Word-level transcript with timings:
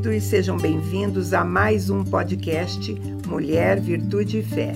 queridos, 0.00 0.24
sejam 0.24 0.56
bem-vindos 0.56 1.34
a 1.34 1.44
mais 1.44 1.90
um 1.90 2.02
podcast 2.02 2.94
Mulher, 3.28 3.78
Virtude 3.80 4.38
e 4.38 4.42
Fé. 4.42 4.72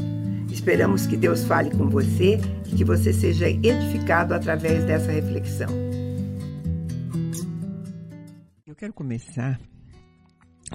Esperamos 0.51 1.07
que 1.07 1.17
Deus 1.17 1.45
fale 1.45 1.71
com 1.71 1.89
você 1.89 2.39
e 2.67 2.77
que 2.77 2.85
você 2.85 3.13
seja 3.13 3.49
edificado 3.49 4.35
através 4.35 4.85
dessa 4.85 5.11
reflexão. 5.11 5.69
Eu 8.67 8.75
quero 8.75 8.93
começar 8.93 9.59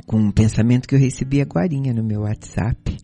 com 0.08 0.18
um 0.18 0.32
pensamento 0.32 0.88
que 0.88 0.96
eu 0.96 1.00
recebi 1.00 1.42
agora 1.42 1.68
no 1.94 2.04
meu 2.04 2.22
WhatsApp. 2.22 2.98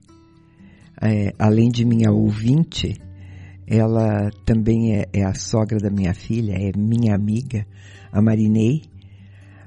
É, 1.02 1.34
além 1.38 1.70
de 1.70 1.86
minha 1.86 2.12
ouvinte, 2.12 3.00
ela 3.67 4.31
também 4.45 4.95
é, 4.95 5.05
é, 5.14 5.23
a 5.23 5.36
sogra 5.36 5.77
da 5.77 5.92
minha 5.92 6.14
filha, 6.14 6.53
é 6.53 6.72
minha 6.75 7.14
amiga, 7.14 7.67
a 8.11 8.22
Marinei. 8.22 8.95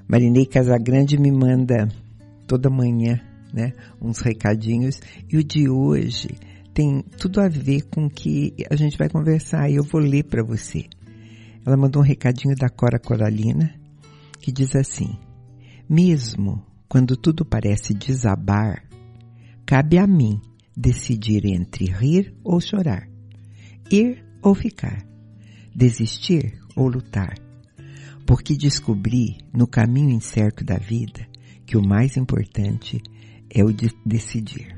Marinei 0.08 0.46
Casagrande 0.46 1.18
me 1.18 1.30
manda 1.30 1.88
toda 2.46 2.70
manhã, 2.70 3.20
né, 3.52 3.72
uns 4.00 4.20
recadinhos. 4.20 5.00
E 5.30 5.36
o 5.36 5.44
de 5.44 5.68
hoje 5.68 6.28
tem 6.72 7.02
tudo 7.18 7.40
a 7.40 7.48
ver 7.48 7.82
com 7.82 8.06
o 8.06 8.10
que 8.10 8.54
a 8.70 8.76
gente 8.76 8.96
vai 8.96 9.08
conversar 9.08 9.68
e 9.68 9.76
eu 9.76 9.84
vou 9.84 10.00
ler 10.00 10.24
para 10.24 10.42
você. 10.42 10.86
Ela 11.66 11.76
mandou 11.76 12.02
um 12.02 12.04
recadinho 12.04 12.56
da 12.56 12.68
Cora 12.68 12.98
Coralina 12.98 13.74
que 14.40 14.50
diz 14.50 14.74
assim: 14.74 15.18
Mesmo 15.88 16.64
quando 16.88 17.16
tudo 17.16 17.44
parece 17.44 17.92
desabar, 17.92 18.82
cabe 19.66 19.98
a 19.98 20.06
mim 20.06 20.40
decidir 20.74 21.44
entre 21.44 21.84
rir 21.84 22.34
ou 22.42 22.60
chorar 22.60 23.08
ir 23.90 24.24
ou 24.42 24.54
ficar, 24.54 25.04
desistir 25.74 26.58
ou 26.76 26.88
lutar, 26.88 27.34
porque 28.28 28.54
descobri 28.54 29.38
no 29.54 29.66
caminho 29.66 30.10
incerto 30.10 30.62
da 30.62 30.76
vida 30.76 31.26
que 31.64 31.78
o 31.78 31.82
mais 31.82 32.14
importante 32.18 33.00
é 33.48 33.64
o 33.64 33.72
de 33.72 33.90
decidir. 34.04 34.76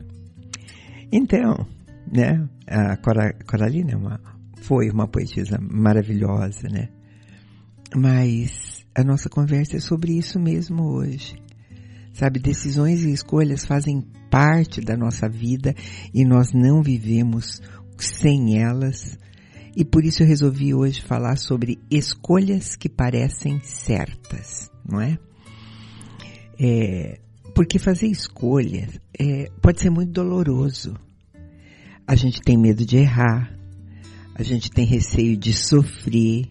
Então, 1.10 1.66
né, 2.06 2.48
a 2.64 2.96
Coralina 2.96 3.90
é 3.90 3.96
uma, 3.96 4.20
foi 4.62 4.88
uma 4.88 5.08
poetisa 5.08 5.58
maravilhosa, 5.60 6.68
né? 6.68 6.90
Mas 7.96 8.86
a 8.94 9.02
nossa 9.02 9.28
conversa 9.28 9.78
é 9.78 9.80
sobre 9.80 10.16
isso 10.16 10.38
mesmo 10.38 10.84
hoje. 10.84 11.34
Sabe, 12.12 12.38
decisões 12.38 13.02
e 13.02 13.10
escolhas 13.10 13.64
fazem 13.64 14.06
parte 14.30 14.80
da 14.80 14.96
nossa 14.96 15.28
vida 15.28 15.74
e 16.14 16.24
nós 16.24 16.52
não 16.52 16.84
vivemos 16.84 17.60
sem 17.98 18.62
elas. 18.62 19.18
E 19.76 19.84
por 19.84 20.04
isso 20.04 20.22
eu 20.22 20.26
resolvi 20.26 20.74
hoje 20.74 21.00
falar 21.00 21.36
sobre 21.36 21.78
escolhas 21.90 22.74
que 22.76 22.88
parecem 22.88 23.60
certas, 23.62 24.70
não 24.84 25.00
é? 25.00 25.18
é 26.58 27.20
porque 27.54 27.78
fazer 27.78 28.06
escolhas 28.06 29.00
é, 29.18 29.50
pode 29.60 29.80
ser 29.80 29.90
muito 29.90 30.12
doloroso. 30.12 30.94
A 32.06 32.14
gente 32.16 32.40
tem 32.40 32.56
medo 32.56 32.84
de 32.84 32.96
errar, 32.96 33.56
a 34.34 34.42
gente 34.42 34.70
tem 34.70 34.84
receio 34.84 35.36
de 35.36 35.52
sofrer, 35.52 36.48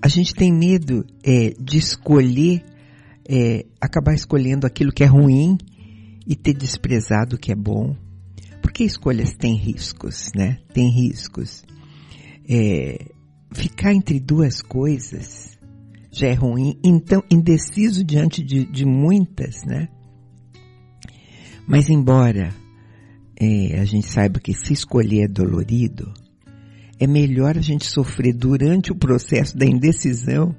a 0.00 0.08
gente 0.08 0.34
tem 0.34 0.52
medo 0.52 1.04
é, 1.22 1.54
de 1.58 1.78
escolher, 1.78 2.64
é, 3.28 3.66
acabar 3.80 4.14
escolhendo 4.14 4.66
aquilo 4.66 4.92
que 4.92 5.04
é 5.04 5.06
ruim 5.06 5.58
e 6.26 6.34
ter 6.34 6.54
desprezado 6.54 7.36
o 7.36 7.38
que 7.38 7.52
é 7.52 7.56
bom. 7.56 7.96
Porque 8.60 8.84
escolhas 8.84 9.34
têm 9.34 9.56
riscos, 9.56 10.30
né? 10.34 10.58
Tem 10.72 10.88
riscos. 10.88 11.64
É, 12.48 13.12
ficar 13.52 13.92
entre 13.92 14.18
duas 14.18 14.60
coisas 14.60 15.58
já 16.10 16.28
é 16.28 16.34
ruim, 16.34 16.78
então 16.84 17.22
indeciso 17.30 18.04
diante 18.04 18.42
de, 18.42 18.64
de 18.66 18.84
muitas, 18.84 19.64
né? 19.64 19.88
Mas 21.66 21.88
embora 21.88 22.54
é, 23.40 23.80
a 23.80 23.84
gente 23.84 24.06
saiba 24.06 24.38
que 24.38 24.52
se 24.52 24.72
escolher 24.72 25.24
é 25.24 25.28
dolorido, 25.28 26.12
é 26.98 27.06
melhor 27.06 27.56
a 27.56 27.62
gente 27.62 27.86
sofrer 27.86 28.34
durante 28.34 28.92
o 28.92 28.96
processo 28.96 29.56
da 29.56 29.64
indecisão 29.64 30.54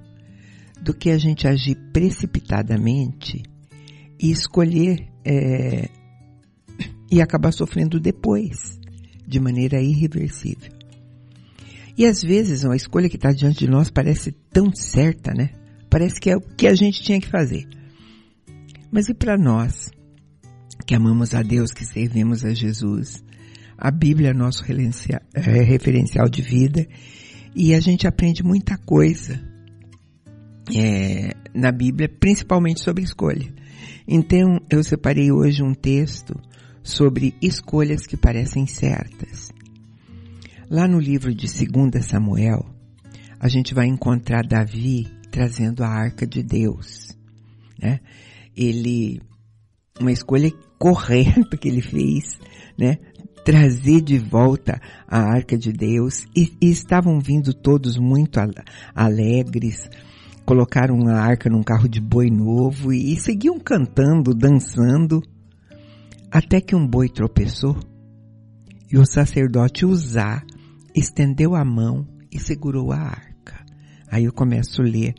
do 0.81 0.94
que 0.94 1.09
a 1.09 1.17
gente 1.17 1.47
agir 1.47 1.75
precipitadamente 1.94 3.44
e 4.19 4.31
escolher 4.31 5.07
é, 5.23 5.89
e 7.11 7.21
acabar 7.21 7.53
sofrendo 7.53 8.00
depois, 8.00 8.79
de 9.25 9.39
maneira 9.39 9.79
irreversível. 9.81 10.82
E 11.98 12.06
às 12.06 12.22
vezes 12.22 12.64
uma 12.64 12.76
escolha 12.76 13.09
que 13.09 13.16
está 13.16 13.31
diante 13.31 13.59
de 13.59 13.70
nós 13.70 13.90
parece 13.90 14.31
tão 14.52 14.74
certa, 14.74 15.31
né? 15.34 15.52
Parece 15.90 16.20
que 16.20 16.30
é 16.30 16.36
o 16.36 16.42
que 16.42 16.68
a 16.68 16.74
gente 16.74 17.04
tinha 17.04 17.22
que 17.22 17.30
fazer. 17.30 17.68
Mas 18.92 19.09
e 19.09 19.14
para 19.14 19.38
nós, 19.38 19.92
que 20.86 20.96
amamos 20.96 21.34
a 21.34 21.42
Deus, 21.42 21.72
que 21.72 21.86
servimos 21.86 22.44
a 22.44 22.54
Jesus, 22.54 23.24
a 23.78 23.92
Bíblia 23.92 24.30
é 24.30 24.34
nosso 24.34 24.64
é, 24.64 25.64
referencial 25.64 26.28
de 26.30 26.42
vida 26.42 26.88
e 27.56 27.74
a 27.74 27.80
gente 27.80 28.08
aprende 28.08 28.44
muita 28.44 28.78
coisa 28.78 29.40
é, 30.75 31.36
na 31.54 31.72
Bíblia, 31.72 32.10
principalmente 32.10 32.81
sobre 32.81 33.04
escolha. 33.04 33.54
Então 34.08 34.60
eu 34.70 34.84
separei 34.84 35.31
hoje 35.31 35.64
um 35.64 35.74
texto 35.74 36.34
sobre 36.81 37.34
escolhas 37.42 38.06
que 38.06 38.18
parecem 38.18 38.66
certas. 38.68 39.52
Lá 40.73 40.88
no 40.88 41.00
livro 41.00 41.35
de 41.35 41.45
2 41.45 42.03
Samuel, 42.03 42.66
a 43.39 43.47
gente 43.47 43.75
vai 43.75 43.85
encontrar 43.85 44.41
Davi 44.44 45.06
trazendo 45.29 45.84
a 45.84 45.88
arca 45.88 46.25
de 46.25 46.41
Deus. 46.41 47.16
Né? 47.79 48.00
Ele, 48.57 49.22
uma 50.01 50.12
escolha 50.12 50.51
correta 50.79 51.56
que 51.56 51.67
ele 51.67 51.79
fez, 51.79 52.39
né? 52.75 52.97
trazer 53.45 54.01
de 54.01 54.17
volta 54.17 54.81
a 55.07 55.19
arca 55.19 55.56
de 55.56 55.72
Deus 55.72 56.25
e, 56.35 56.51
e 56.59 56.72
estavam 56.72 57.19
vindo 57.19 57.53
todos 57.53 57.95
muito 57.95 58.39
alegres, 58.95 59.88
colocaram 60.44 61.07
a 61.07 61.22
arca 61.22 61.51
num 61.51 61.62
carro 61.62 61.88
de 61.88 62.01
boi 62.01 62.31
novo 62.31 62.91
e, 62.91 63.13
e 63.13 63.16
seguiam 63.16 63.59
cantando, 63.59 64.33
dançando, 64.33 65.22
até 66.31 66.59
que 66.59 66.75
um 66.75 66.88
boi 66.88 67.09
tropeçou 67.09 67.78
e 68.91 68.97
o 68.97 69.06
sacerdote 69.06 69.85
Uzá 69.85 70.44
estendeu 70.96 71.56
a 71.56 71.66
mão 71.66 72.08
e 72.31 72.40
segurou 72.40 72.92
a 72.92 72.98
arca. 72.98 73.66
Aí 74.09 74.26
eu 74.26 74.34
começo 74.34 74.81
a 74.81 74.86
ler 74.86 75.16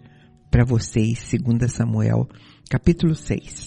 para 0.51 0.65
vocês 0.65 1.31
2 1.33 1.71
Samuel, 1.73 2.29
capítulo 2.71 3.15
6. 3.15 3.67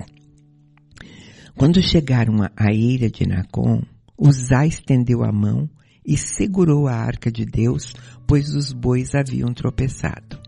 Quando 1.57 1.81
chegaram 1.81 2.35
à 2.56 2.72
eira 2.72 3.09
de 3.09 3.28
Nacon, 3.28 3.81
Uzá 4.18 4.66
estendeu 4.66 5.23
a 5.23 5.31
mão 5.31 5.69
e 6.06 6.18
segurou 6.18 6.88
a 6.88 6.94
arca 6.94 7.31
de 7.31 7.45
Deus, 7.45 7.94
pois 8.25 8.56
os 8.56 8.71
bois 8.71 9.13
haviam 9.13 9.53
tropeçado. 9.53 10.39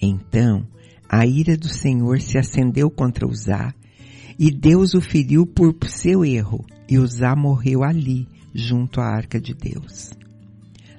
Então, 0.00 0.68
a 1.08 1.26
ira 1.26 1.56
do 1.56 1.68
Senhor 1.68 2.20
se 2.20 2.38
acendeu 2.38 2.90
contra 2.90 3.26
Uzá 3.26 3.72
e 4.38 4.50
Deus 4.50 4.94
o 4.94 5.00
feriu 5.00 5.46
por 5.46 5.74
seu 5.86 6.24
erro, 6.24 6.64
e 6.88 6.98
Uzá 6.98 7.36
morreu 7.36 7.84
ali, 7.84 8.26
junto 8.54 8.98
à 8.98 9.04
arca 9.04 9.38
de 9.38 9.54
Deus. 9.54 10.12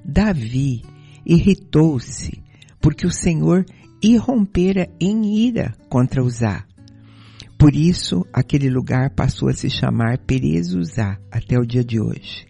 Davi 0.03 0.83
irritou-se, 1.25 2.41
porque 2.79 3.05
o 3.05 3.11
Senhor 3.11 3.65
irrompera 4.01 4.89
em 4.99 5.45
ira 5.47 5.73
contra 5.89 6.23
Uzá. 6.23 6.65
Por 7.57 7.75
isso, 7.75 8.25
aquele 8.33 8.69
lugar 8.69 9.11
passou 9.11 9.47
a 9.47 9.53
se 9.53 9.69
chamar 9.69 10.17
Perez 10.17 10.73
Uzá 10.73 11.19
até 11.31 11.59
o 11.59 11.65
dia 11.65 11.83
de 11.83 12.01
hoje. 12.01 12.47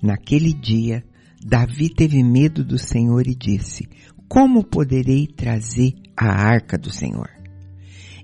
Naquele 0.00 0.52
dia, 0.52 1.04
Davi 1.44 1.88
teve 1.88 2.22
medo 2.22 2.64
do 2.64 2.78
Senhor 2.78 3.26
e 3.26 3.34
disse, 3.34 3.88
como 4.28 4.64
poderei 4.64 5.26
trazer 5.26 5.94
a 6.16 6.26
arca 6.26 6.78
do 6.78 6.90
Senhor? 6.90 7.28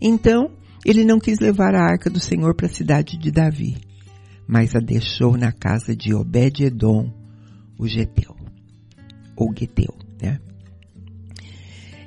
Então, 0.00 0.50
ele 0.84 1.04
não 1.04 1.18
quis 1.18 1.38
levar 1.38 1.74
a 1.74 1.82
arca 1.82 2.10
do 2.10 2.20
Senhor 2.20 2.54
para 2.54 2.66
a 2.66 2.72
cidade 2.72 3.16
de 3.16 3.30
Davi, 3.30 3.76
mas 4.46 4.74
a 4.74 4.80
deixou 4.80 5.36
na 5.36 5.52
casa 5.52 5.94
de 5.94 6.14
Obed-edom, 6.14 7.12
o 7.78 7.86
Geteu, 7.86 8.31
ou 9.36 9.52
Geteu, 9.56 9.94
né? 10.20 10.40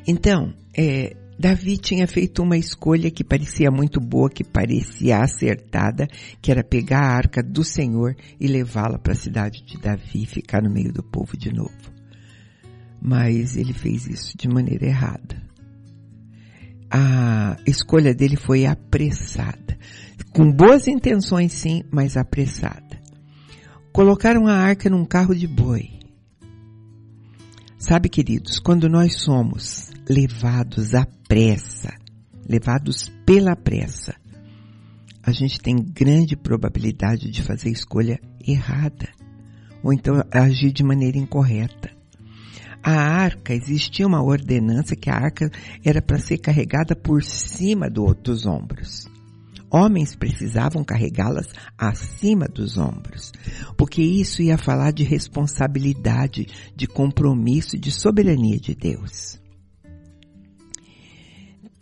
Então, 0.07 0.54
é, 0.77 1.16
Davi 1.38 1.77
tinha 1.77 2.07
feito 2.07 2.44
uma 2.44 2.57
escolha 2.57 3.10
que 3.10 3.24
parecia 3.24 3.72
muito 3.72 4.00
boa, 4.00 4.30
que 4.30 4.44
parecia 4.44 5.19
acertada, 5.19 6.07
que 6.42 6.51
era 6.51 6.63
pegar 6.63 7.01
a 7.01 7.16
arca 7.16 7.42
do 7.42 7.63
Senhor 7.63 8.16
e 8.39 8.48
levá-la 8.48 9.00
para 9.00 9.13
a 9.13 9.18
cidade 9.18 9.63
de 9.66 9.77
Davi 9.77 10.24
e 10.24 10.25
ficar 10.25 10.62
no 10.62 10.69
meio 10.69 10.94
do 10.94 11.04
povo 11.04 11.36
de 11.36 11.51
novo. 11.51 11.74
Mas 13.01 13.56
ele 13.56 13.74
fez 13.74 14.07
isso 14.07 14.38
de 14.38 14.48
maneira 14.48 14.86
errada 14.86 15.45
a 16.98 17.57
escolha 17.66 18.13
dele 18.13 18.38
foi 18.38 18.66
apressada. 18.66 19.77
Com 20.31 20.51
boas 20.51 20.88
intenções, 20.88 21.51
sim, 21.54 21.83
mas 21.92 22.16
apressada. 22.16 23.01
Colocaram 23.92 24.48
a 24.48 24.54
arca 24.54 24.89
num 24.89 25.06
carro 25.06 25.36
de 25.36 25.48
boi. 25.48 25.95
Sabe, 27.88 28.10
queridos, 28.10 28.58
quando 28.58 28.90
nós 28.90 29.14
somos 29.22 29.92
levados 30.10 30.96
à 30.96 31.06
pressa, 31.28 31.94
levados 32.50 33.14
pela 33.24 33.56
pressa, 33.56 34.16
a 35.22 35.32
gente 35.32 35.60
tem 35.60 35.76
grande 35.76 36.36
probabilidade 36.36 37.30
de 37.30 37.44
fazer 37.44 37.70
escolha 37.70 38.20
errada, 38.44 39.08
ou 39.84 39.94
então 39.94 40.16
agir 40.32 40.72
de 40.72 40.84
maneira 40.84 41.20
incorreta. 41.20 41.92
A 42.82 42.94
arca, 42.94 43.54
existia 43.54 44.08
uma 44.08 44.24
ordenança 44.24 44.96
que 44.96 45.12
a 45.12 45.16
arca 45.16 45.52
era 45.84 46.02
para 46.02 46.18
ser 46.18 46.40
carregada 46.40 46.96
por 46.96 47.24
cima 47.24 47.88
do, 47.88 48.16
dos 48.16 48.48
ombros. 48.48 49.06
Homens 49.77 50.16
precisavam 50.16 50.86
carregá-las 50.86 51.50
acima 51.77 52.48
dos 52.48 52.77
ombros, 52.77 53.33
porque 53.75 54.01
isso 54.01 54.42
ia 54.42 54.57
falar 54.57 54.92
de 54.92 55.04
responsabilidade, 55.04 56.48
de 56.74 56.88
compromisso, 56.88 57.77
de 57.77 57.92
soberania 57.92 58.57
de 58.57 58.74
Deus. 58.74 59.38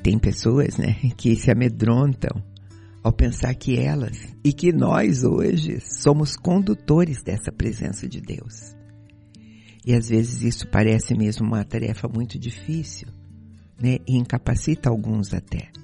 Tem 0.02 0.18
pessoas, 0.18 0.76
né, 0.76 0.96
que 1.16 1.36
se 1.36 1.52
amedrontam 1.52 2.44
ao 3.04 3.14
pensar 3.14 3.54
que 3.54 3.78
elas 3.78 4.18
e 4.44 4.52
que 4.52 4.74
nós 4.74 5.24
hoje 5.24 5.80
somos 5.80 6.36
condutores 6.36 7.22
dessa 7.22 7.52
presença 7.52 8.10
de 8.10 8.20
Deus. 8.20 8.76
E 9.86 9.94
às 9.94 10.10
vezes 10.10 10.42
isso 10.42 10.68
parece 10.68 11.14
mesmo 11.16 11.46
uma 11.46 11.64
tarefa 11.64 12.08
muito 12.08 12.40
difícil, 12.40 13.08
né? 13.80 14.00
E 14.08 14.18
incapacita 14.18 14.90
alguns 14.90 15.32
até. 15.32 15.83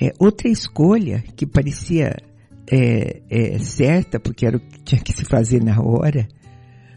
É, 0.00 0.12
outra 0.18 0.48
escolha 0.48 1.24
que 1.34 1.46
parecia 1.46 2.16
é, 2.70 3.22
é, 3.30 3.58
certa, 3.58 4.20
porque 4.20 4.46
era 4.46 4.56
o 4.56 4.60
que 4.60 4.80
tinha 4.80 5.00
que 5.00 5.12
se 5.12 5.24
fazer 5.24 5.62
na 5.62 5.80
hora, 5.80 6.28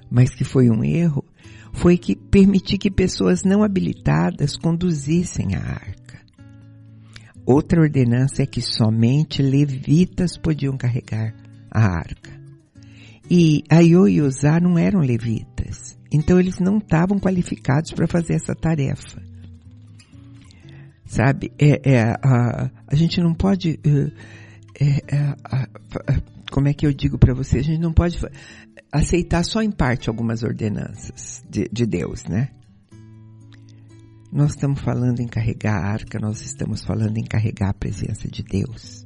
mas 0.09 0.33
que 0.33 0.43
foi 0.43 0.69
um 0.69 0.83
erro, 0.83 1.23
foi 1.71 1.97
que 1.97 2.15
permitir 2.15 2.77
que 2.77 2.91
pessoas 2.91 3.43
não 3.43 3.63
habilitadas 3.63 4.57
conduzissem 4.57 5.55
a 5.55 5.59
arca. 5.59 6.19
Outra 7.45 7.81
ordenança 7.81 8.43
é 8.43 8.45
que 8.45 8.61
somente 8.61 9.41
levitas 9.41 10.37
podiam 10.37 10.77
carregar 10.77 11.33
a 11.71 11.85
arca. 11.85 12.37
E 13.29 13.63
Aiô 13.69 14.07
e 14.07 14.21
Uzá 14.21 14.59
não 14.59 14.77
eram 14.77 14.99
levitas, 14.99 15.97
então 16.11 16.39
eles 16.39 16.59
não 16.59 16.79
estavam 16.79 17.19
qualificados 17.19 17.91
para 17.91 18.07
fazer 18.07 18.33
essa 18.33 18.55
tarefa. 18.55 19.28
Sabe, 21.09 21.51
é, 21.57 21.91
é 21.91 22.01
a, 22.21 22.69
a 22.87 22.95
gente 22.95 23.19
não 23.19 23.33
pode, 23.33 23.79
é, 24.79 25.15
é, 25.15 25.35
a, 25.43 25.67
como 26.51 26.67
é 26.67 26.73
que 26.73 26.85
eu 26.85 26.93
digo 26.93 27.17
para 27.17 27.33
você, 27.33 27.57
a 27.57 27.63
gente 27.63 27.81
não 27.81 27.91
pode 27.91 28.19
aceitar 28.91 29.43
só 29.43 29.63
em 29.63 29.71
parte 29.71 30.07
algumas 30.07 30.43
ordenanças 30.43 31.43
de, 31.49 31.67
de 31.73 31.87
Deus, 31.87 32.25
né? 32.25 32.49
Nós 34.31 34.51
estamos 34.51 34.81
falando 34.81 35.19
em 35.19 35.27
carregar 35.27 35.79
a 35.79 35.91
arca, 35.91 36.19
nós 36.19 36.41
estamos 36.41 36.85
falando 36.85 37.17
em 37.17 37.23
carregar 37.23 37.69
a 37.69 37.73
presença 37.73 38.27
de 38.27 38.43
Deus. 38.43 39.03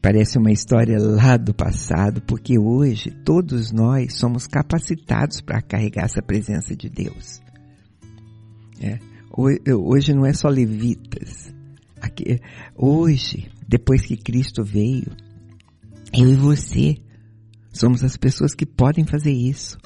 Parece 0.00 0.38
uma 0.38 0.52
história 0.52 0.96
lá 1.00 1.36
do 1.36 1.52
passado, 1.52 2.22
porque 2.22 2.56
hoje 2.56 3.10
todos 3.24 3.72
nós 3.72 4.14
somos 4.14 4.46
capacitados 4.46 5.40
para 5.40 5.60
carregar 5.60 6.04
essa 6.04 6.22
presença 6.22 6.76
de 6.76 6.88
Deus. 6.88 7.42
É. 8.80 9.15
Hoje 9.36 10.14
não 10.14 10.24
é 10.24 10.32
só 10.32 10.48
levitas. 10.48 11.54
Aqui, 12.00 12.40
hoje, 12.74 13.50
depois 13.68 14.06
que 14.06 14.16
Cristo 14.16 14.64
veio, 14.64 15.12
eu 16.12 16.30
e 16.30 16.34
você 16.34 16.96
somos 17.70 18.02
as 18.02 18.16
pessoas 18.16 18.54
que 18.54 18.64
podem 18.64 19.04
fazer 19.04 19.32
isso. 19.32 19.76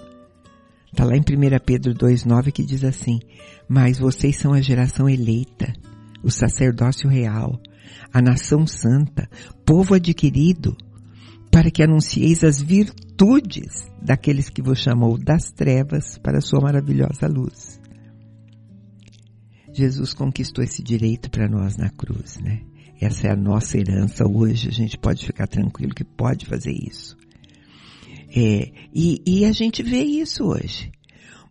Está 0.93 1.05
lá 1.05 1.17
em 1.17 1.21
1 1.21 1.25
Pedro 1.65 1.95
2,9 1.95 2.53
que 2.53 2.65
diz 2.65 2.85
assim: 2.85 3.19
Mas 3.69 3.99
vocês 3.99 4.37
são 4.37 4.53
a 4.53 4.61
geração 4.61 5.09
eleita, 5.09 5.73
o 6.23 6.31
sacerdócio 6.31 7.09
real, 7.09 7.61
a 8.13 8.23
nação 8.23 8.67
santa, 8.67 9.29
povo 9.65 9.95
adquirido, 9.95 10.77
para 11.51 11.71
que 11.71 11.83
anuncieis 11.83 12.45
as 12.45 12.61
virtudes 12.61 13.89
daqueles 14.01 14.49
que 14.49 14.63
vos 14.63 14.79
chamou 14.79 15.19
das 15.19 15.51
trevas 15.51 16.19
para 16.19 16.39
a 16.39 16.43
sua 16.43 16.61
maravilhosa 16.61 17.27
luz. 17.27 17.80
Jesus 19.73 20.13
conquistou 20.13 20.65
esse 20.65 20.83
direito 20.83 21.31
para 21.31 21.49
nós 21.49 21.77
na 21.77 21.91
cruz, 21.91 22.39
né? 22.39 22.63
Essa 23.01 23.29
é 23.29 23.31
a 23.31 23.37
nossa 23.37 23.79
herança 23.79 24.27
hoje, 24.27 24.69
a 24.69 24.73
gente 24.73 24.99
pode 24.99 25.25
ficar 25.25 25.47
tranquilo 25.47 25.95
que 25.95 26.05
pode 26.05 26.45
fazer 26.45 26.73
isso. 26.73 27.17
É, 28.35 28.71
e, 28.95 29.23
e 29.27 29.45
a 29.45 29.53
gente 29.53 29.83
vê 29.83 30.03
isso 30.03 30.45
hoje. 30.45 30.93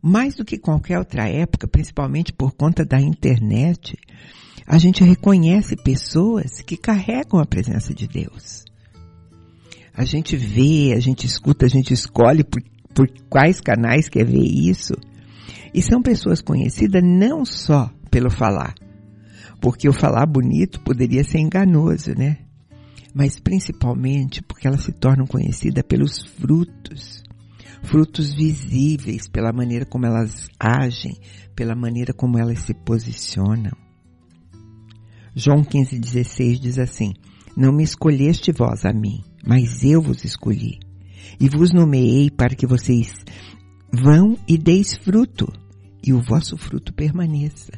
Mais 0.01 0.35
do 0.35 0.45
que 0.45 0.57
qualquer 0.57 0.99
outra 0.99 1.27
época, 1.27 1.67
principalmente 1.67 2.31
por 2.31 2.53
conta 2.53 2.85
da 2.85 3.01
internet, 3.01 3.97
a 4.65 4.77
gente 4.77 5.03
reconhece 5.03 5.75
pessoas 5.75 6.61
que 6.61 6.77
carregam 6.77 7.39
a 7.39 7.45
presença 7.45 7.93
de 7.93 8.07
Deus. 8.07 8.63
A 9.93 10.05
gente 10.05 10.37
vê, 10.37 10.93
a 10.93 10.99
gente 10.99 11.25
escuta, 11.25 11.65
a 11.65 11.69
gente 11.69 11.93
escolhe 11.93 12.43
por, 12.43 12.61
por 12.93 13.09
quais 13.27 13.59
canais 13.59 14.07
quer 14.07 14.23
ver 14.23 14.45
isso. 14.45 14.93
E 15.73 15.81
são 15.81 16.01
pessoas 16.01 16.41
conhecidas 16.41 17.03
não 17.03 17.43
só 17.43 17.91
pelo 18.09 18.29
falar, 18.29 18.73
porque 19.61 19.87
o 19.87 19.93
falar 19.93 20.25
bonito 20.25 20.79
poderia 20.81 21.23
ser 21.23 21.39
enganoso, 21.39 22.13
né? 22.17 22.37
mas 23.13 23.39
principalmente 23.39 24.41
porque 24.41 24.67
elas 24.67 24.81
se 24.81 24.91
tornam 24.93 25.25
conhecidas 25.25 25.83
pelos 25.87 26.23
frutos. 26.23 27.23
Frutos 27.83 28.33
visíveis 28.33 29.27
pela 29.27 29.53
maneira 29.53 29.85
como 29.85 30.05
elas 30.05 30.47
agem, 30.59 31.17
pela 31.55 31.75
maneira 31.75 32.13
como 32.13 32.37
elas 32.37 32.59
se 32.59 32.73
posicionam. 32.73 33.71
João 35.33 35.63
15,16 35.63 36.59
diz 36.59 36.77
assim: 36.77 37.13
Não 37.55 37.71
me 37.71 37.83
escolheste 37.83 38.51
vós 38.51 38.85
a 38.85 38.91
mim, 38.91 39.23
mas 39.45 39.83
eu 39.83 40.01
vos 40.01 40.25
escolhi, 40.25 40.79
e 41.39 41.47
vos 41.47 41.71
nomeei 41.71 42.29
para 42.29 42.55
que 42.55 42.67
vocês 42.67 43.13
vão 43.91 44.37
e 44.47 44.57
deis 44.57 44.97
fruto, 44.97 45.51
e 46.05 46.13
o 46.13 46.21
vosso 46.21 46.57
fruto 46.57 46.93
permaneça, 46.93 47.71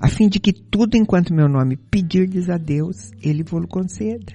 a 0.00 0.08
fim 0.08 0.28
de 0.28 0.38
que 0.38 0.52
tudo 0.52 0.96
enquanto 0.96 1.34
meu 1.34 1.48
nome 1.48 1.76
pedirdes 1.76 2.48
a 2.48 2.58
Deus, 2.58 3.10
Ele 3.22 3.42
vos 3.42 3.66
conceda. 3.66 4.32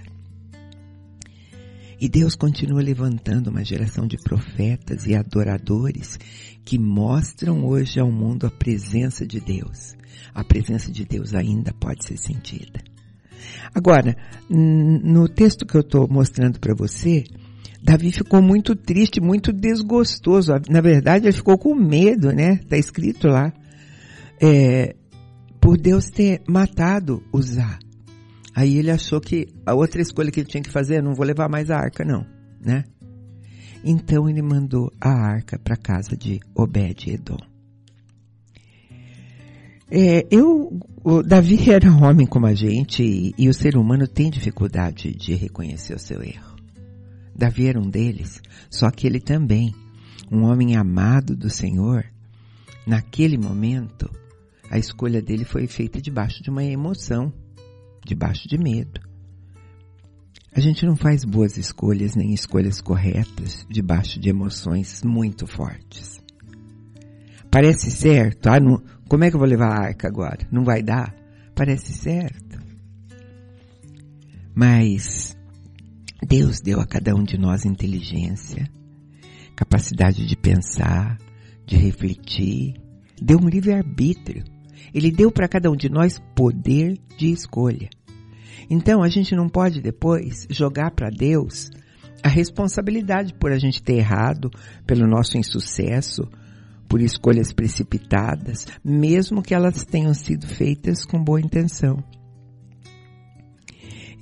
E 2.00 2.10
Deus 2.10 2.36
continua 2.36 2.82
levantando 2.82 3.51
uma 3.51 3.63
geração 3.63 4.08
de 4.08 4.18
profetas 4.18 5.06
e 5.06 5.13
adoradores 5.13 6.18
que 6.65 6.80
mostram 6.80 7.63
hoje 7.63 8.00
ao 8.00 8.12
mundo 8.12 8.48
a 8.48 8.51
presença 8.51 9.25
de 9.25 9.39
Deus. 9.39 9.96
A 10.34 10.44
presença 10.44 10.91
de 10.91 11.06
Deus 11.06 11.36
ainda 11.36 11.72
pode 11.74 12.06
ser 12.06 12.18
sentida. 12.18 12.82
Agora, 13.74 14.18
no 14.50 15.30
texto 15.30 15.65
que 15.65 15.75
eu 15.75 15.82
estou 15.82 16.08
mostrando 16.08 16.60
para 16.60 16.74
você, 16.74 17.24
Davi 17.84 18.12
ficou 18.12 18.41
muito 18.41 18.75
triste, 18.75 19.22
muito 19.22 19.53
desgostoso. 19.53 20.53
Na 20.70 20.82
verdade, 20.82 21.25
ele 21.25 21.34
ficou 21.34 21.58
com 21.58 21.75
medo, 21.75 22.32
né? 22.32 22.60
Está 22.63 22.77
escrito 22.77 23.27
lá. 23.27 23.53
É, 24.39 24.96
por 25.62 25.77
Deus 25.77 26.10
ter 26.10 26.41
matado 26.48 27.24
Uzá. 27.32 27.77
Aí 28.53 28.77
ele 28.77 28.91
achou 28.91 29.22
que 29.22 29.48
a 29.65 29.74
outra 29.74 30.01
escolha 30.01 30.32
que 30.32 30.41
ele 30.41 30.50
tinha 30.50 30.63
que 30.63 30.72
fazer, 30.72 31.01
não 31.01 31.13
vou 31.13 31.25
levar 31.25 31.48
mais 31.48 31.70
a 31.70 31.77
arca 31.77 32.03
não, 32.03 32.25
né? 32.60 32.84
Então 33.84 34.27
ele 34.27 34.41
mandou 34.41 34.91
a 35.00 35.10
arca 35.10 35.58
para 35.58 35.75
a 35.75 35.77
casa 35.77 36.18
de 36.18 36.39
Obed-edom. 36.53 37.38
É, 39.89 40.25
eu, 40.32 40.80
Davi 41.25 41.58
era 41.70 41.89
um 41.91 42.03
homem 42.03 42.25
como 42.25 42.46
a 42.46 42.53
gente 42.53 43.03
e, 43.03 43.34
e 43.38 43.48
o 43.48 43.53
ser 43.53 43.77
humano 43.77 44.08
tem 44.08 44.30
dificuldade 44.30 45.13
de 45.13 45.34
reconhecer 45.36 45.94
o 45.94 46.00
seu 46.00 46.22
erro. 46.24 46.56
Davi 47.36 47.68
era 47.68 47.80
um 47.80 47.89
deles, 47.89 48.41
só 48.70 48.91
que 48.91 49.08
ele 49.08 49.20
também, 49.20 49.74
um 50.32 50.44
homem 50.44 50.75
amado 50.75 51.36
do 51.36 51.50
Senhor, 51.50 52.06
naquele 52.86 53.38
momento, 53.38 54.10
a 54.72 54.78
escolha 54.78 55.22
dele 55.22 55.44
foi 55.44 55.68
feita 55.68 56.01
debaixo 56.01 56.42
de 56.42 56.50
uma 56.50 56.63
emoção 56.63 57.34
debaixo 58.06 58.48
de 58.48 58.58
medo. 58.58 59.01
A 60.56 60.62
gente 60.62 60.86
não 60.86 60.96
faz 60.96 61.25
boas 61.25 61.58
escolhas 61.58 62.16
nem 62.16 62.34
escolhas 62.34 62.80
corretas 62.80 63.68
debaixo 63.70 64.18
de 64.18 64.30
emoções 64.30 65.04
muito 65.04 65.46
fortes. 65.46 66.24
Parece 67.51 67.92
certo, 67.92 68.48
ah, 68.48 68.62
não, 68.62 68.82
como 69.10 69.25
é 69.25 69.30
que 69.30 69.36
eu 69.36 69.40
vou 69.40 69.48
levar 69.48 69.74
a 69.74 69.88
arca 69.88 70.08
agora? 70.08 70.48
Não 70.50 70.63
vai 70.63 70.82
dar? 70.82 71.13
Parece 71.54 71.92
certo. 71.92 72.58
Mas 74.56 75.38
Deus 76.25 76.62
deu 76.62 76.80
a 76.80 76.88
cada 76.88 77.13
um 77.13 77.25
de 77.25 77.38
nós 77.38 77.66
inteligência, 77.66 78.70
capacidade 79.54 80.25
de 80.25 80.38
pensar, 80.38 81.18
de 81.66 81.75
refletir, 81.75 82.75
deu 83.22 83.38
um 83.38 83.50
livre-arbítrio. 83.50 84.61
Ele 84.94 85.12
deu 85.12 85.32
para 85.32 85.48
cada 85.48 85.70
um 85.70 85.76
de 85.76 85.90
nós 85.90 86.22
poder 86.36 86.98
de 87.18 87.32
escolha. 87.32 87.90
Então 88.70 89.04
a 89.04 89.10
gente 89.10 89.36
não 89.36 89.50
pode 89.50 89.82
depois 89.82 90.48
jogar 90.50 90.92
para 90.92 91.10
Deus 91.10 91.70
a 92.24 92.30
responsabilidade 92.30 93.34
por 93.34 93.52
a 93.52 93.58
gente 93.58 93.82
ter 93.82 93.96
errado, 93.96 94.52
pelo 94.86 95.08
nosso 95.08 95.38
insucesso, 95.38 96.28
por 96.88 97.02
escolhas 97.02 97.52
precipitadas, 97.52 98.68
mesmo 98.84 99.42
que 99.42 99.54
elas 99.54 99.84
tenham 99.86 100.14
sido 100.14 100.46
feitas 100.48 101.06
com 101.06 101.24
boa 101.24 101.42
intenção. 101.42 102.04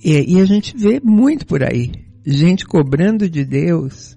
E, 0.04 0.36
e 0.36 0.40
a 0.40 0.46
gente 0.46 0.78
vê 0.78 1.02
muito 1.04 1.46
por 1.46 1.64
aí, 1.64 1.92
gente 2.26 2.66
cobrando 2.66 3.30
de 3.30 3.44
Deus 3.44 4.16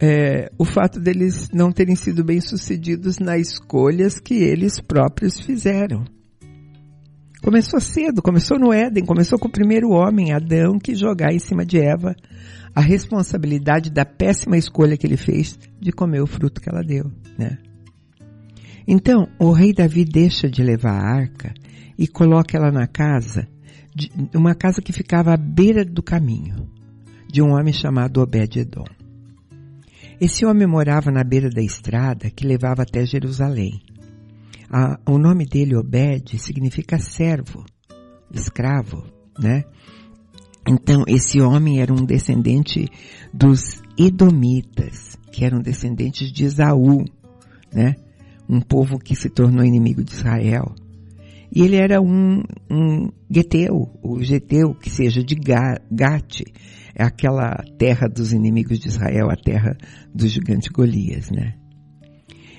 é, 0.00 0.50
o 0.56 0.64
fato 0.64 0.98
deles 0.98 1.50
não 1.52 1.70
terem 1.70 1.94
sido 1.94 2.24
bem-sucedidos 2.24 3.18
nas 3.18 3.48
escolhas 3.48 4.18
que 4.18 4.34
eles 4.34 4.80
próprios 4.80 5.38
fizeram. 5.38 6.04
Começou 7.42 7.80
cedo, 7.80 8.22
começou 8.22 8.58
no 8.58 8.72
Éden, 8.72 9.04
começou 9.04 9.38
com 9.38 9.48
o 9.48 9.52
primeiro 9.52 9.90
homem, 9.90 10.32
Adão, 10.32 10.78
que 10.78 10.94
jogar 10.94 11.32
em 11.32 11.38
cima 11.38 11.64
de 11.64 11.78
Eva 11.78 12.16
a 12.74 12.80
responsabilidade 12.80 13.90
da 13.90 14.04
péssima 14.04 14.56
escolha 14.56 14.96
que 14.96 15.06
ele 15.06 15.16
fez 15.16 15.58
de 15.80 15.92
comer 15.92 16.22
o 16.22 16.26
fruto 16.26 16.60
que 16.60 16.68
ela 16.68 16.82
deu, 16.82 17.10
né? 17.38 17.58
Então, 18.86 19.28
o 19.38 19.52
rei 19.52 19.72
Davi 19.72 20.04
deixa 20.04 20.48
de 20.48 20.62
levar 20.62 20.92
a 20.92 21.16
arca 21.16 21.52
e 21.98 22.06
coloca 22.06 22.56
ela 22.56 22.70
na 22.70 22.86
casa, 22.86 23.46
uma 24.34 24.54
casa 24.54 24.80
que 24.80 24.92
ficava 24.92 25.32
à 25.32 25.36
beira 25.36 25.84
do 25.84 26.02
caminho, 26.02 26.68
de 27.28 27.42
um 27.42 27.52
homem 27.52 27.72
chamado 27.72 28.20
Obed-edom. 28.20 28.99
Esse 30.20 30.44
homem 30.44 30.66
morava 30.66 31.10
na 31.10 31.24
beira 31.24 31.48
da 31.48 31.62
estrada 31.62 32.30
que 32.30 32.46
levava 32.46 32.82
até 32.82 33.06
Jerusalém. 33.06 33.80
o 35.08 35.16
nome 35.16 35.46
dele, 35.46 35.74
Obed, 35.74 36.38
significa 36.38 36.98
servo, 36.98 37.64
escravo, 38.30 39.02
né? 39.38 39.64
Então, 40.68 41.04
esse 41.08 41.40
homem 41.40 41.80
era 41.80 41.90
um 41.90 42.04
descendente 42.04 42.86
dos 43.32 43.80
Edomitas, 43.98 45.16
que 45.32 45.42
eram 45.42 45.60
descendentes 45.62 46.30
de 46.30 46.44
Esaú, 46.44 47.02
né? 47.72 47.96
Um 48.46 48.60
povo 48.60 48.98
que 48.98 49.16
se 49.16 49.30
tornou 49.30 49.64
inimigo 49.64 50.04
de 50.04 50.12
Israel. 50.12 50.74
E 51.50 51.62
ele 51.62 51.76
era 51.76 51.98
um, 51.98 52.42
um 52.70 53.08
Geteu, 53.30 53.88
o 54.02 54.22
Geteu, 54.22 54.74
que 54.74 54.90
seja 54.90 55.24
de 55.24 55.34
Gate, 55.34 56.42
é 56.94 57.04
aquela 57.04 57.56
terra 57.78 58.08
dos 58.08 58.32
inimigos 58.32 58.78
de 58.78 58.88
Israel, 58.88 59.30
a 59.30 59.36
terra 59.36 59.76
do 60.14 60.26
gigante 60.26 60.70
Golias, 60.70 61.30
né? 61.30 61.54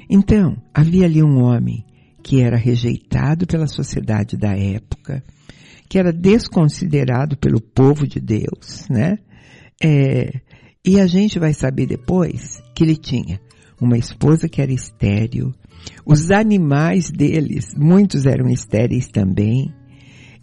Então, 0.10 0.58
havia 0.74 1.06
ali 1.06 1.24
um 1.24 1.42
homem 1.42 1.86
que 2.24 2.42
era 2.42 2.58
rejeitado 2.58 3.48
pela 3.48 3.68
sociedade 3.68 4.38
da 4.38 4.56
época, 4.56 5.24
que 5.90 5.98
era 5.98 6.12
desconsiderado 6.12 7.38
pelo 7.38 7.62
povo 7.62 8.08
de 8.08 8.20
Deus, 8.20 8.88
né? 8.90 9.18
É, 9.84 10.42
e 10.86 11.00
a 11.00 11.08
gente 11.08 11.40
vai 11.40 11.54
saber 11.54 11.88
depois 11.88 12.62
que 12.76 12.84
ele 12.84 12.96
tinha 12.96 13.40
uma 13.80 13.98
esposa 13.98 14.48
que 14.48 14.62
era 14.62 14.72
estéril, 14.72 15.54
os 16.06 16.30
animais 16.30 17.10
deles, 17.10 17.74
muitos 17.76 18.26
eram 18.26 18.48
estéreis 18.50 19.08
também, 19.08 19.74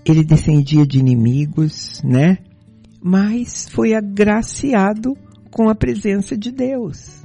ele 0.04 0.24
descendia 0.24 0.86
de 0.86 0.98
inimigos, 0.98 2.02
né? 2.02 2.38
Mas 3.08 3.66
foi 3.70 3.94
agraciado 3.94 5.16
com 5.50 5.70
a 5.70 5.74
presença 5.74 6.36
de 6.36 6.52
Deus. 6.52 7.24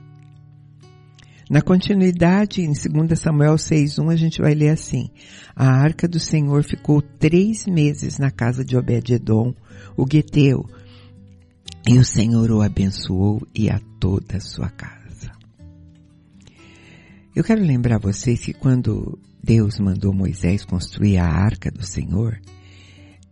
Na 1.49 1.61
continuidade, 1.61 2.61
em 2.61 2.71
2 2.71 3.19
Samuel 3.19 3.55
6.1, 3.55 4.09
a 4.09 4.15
gente 4.15 4.41
vai 4.41 4.53
ler 4.53 4.69
assim. 4.69 5.09
A 5.53 5.67
arca 5.67 6.07
do 6.07 6.21
Senhor 6.21 6.63
ficou 6.63 7.01
três 7.01 7.65
meses 7.65 8.17
na 8.17 8.31
casa 8.31 8.63
de 8.63 8.77
Obed-edom, 8.77 9.53
o 9.97 10.05
Geteu, 10.09 10.65
e 11.85 11.99
o 11.99 12.05
Senhor 12.05 12.49
o 12.49 12.61
abençoou 12.61 13.45
e 13.53 13.69
a 13.69 13.77
toda 13.99 14.37
a 14.37 14.39
sua 14.39 14.69
casa. 14.69 15.31
Eu 17.35 17.43
quero 17.43 17.61
lembrar 17.61 17.99
vocês 17.99 18.39
que 18.39 18.53
quando 18.53 19.19
Deus 19.43 19.79
mandou 19.79 20.13
Moisés 20.13 20.63
construir 20.63 21.17
a 21.17 21.27
arca 21.27 21.69
do 21.69 21.85
Senhor, 21.85 22.39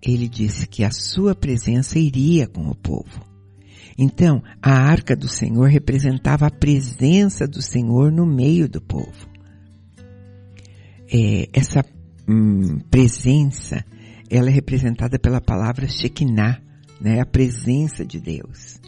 ele 0.01 0.27
disse 0.27 0.67
que 0.67 0.83
a 0.83 0.91
sua 0.91 1.35
presença 1.35 1.99
iria 1.99 2.47
com 2.47 2.67
o 2.67 2.75
povo. 2.75 3.25
Então, 3.97 4.41
a 4.61 4.71
arca 4.71 5.15
do 5.15 5.27
Senhor 5.27 5.69
representava 5.69 6.47
a 6.47 6.51
presença 6.51 7.47
do 7.47 7.61
Senhor 7.61 8.11
no 8.11 8.25
meio 8.25 8.67
do 8.67 8.81
povo. 8.81 9.29
É, 11.11 11.49
essa 11.53 11.85
hum, 12.27 12.79
presença, 12.89 13.85
ela 14.29 14.49
é 14.49 14.51
representada 14.51 15.19
pela 15.19 15.41
palavra 15.41 15.87
Shekinah, 15.87 16.61
né? 16.99 17.19
A 17.19 17.25
presença 17.25 18.05
de 18.05 18.19
Deus. 18.19 18.79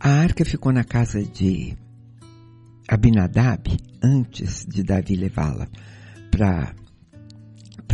A 0.00 0.10
arca 0.10 0.44
ficou 0.44 0.72
na 0.72 0.84
casa 0.84 1.22
de 1.22 1.76
Abinadab 2.88 3.76
antes 4.02 4.64
de 4.64 4.82
Davi 4.82 5.16
levá-la 5.16 5.68
para 6.30 6.74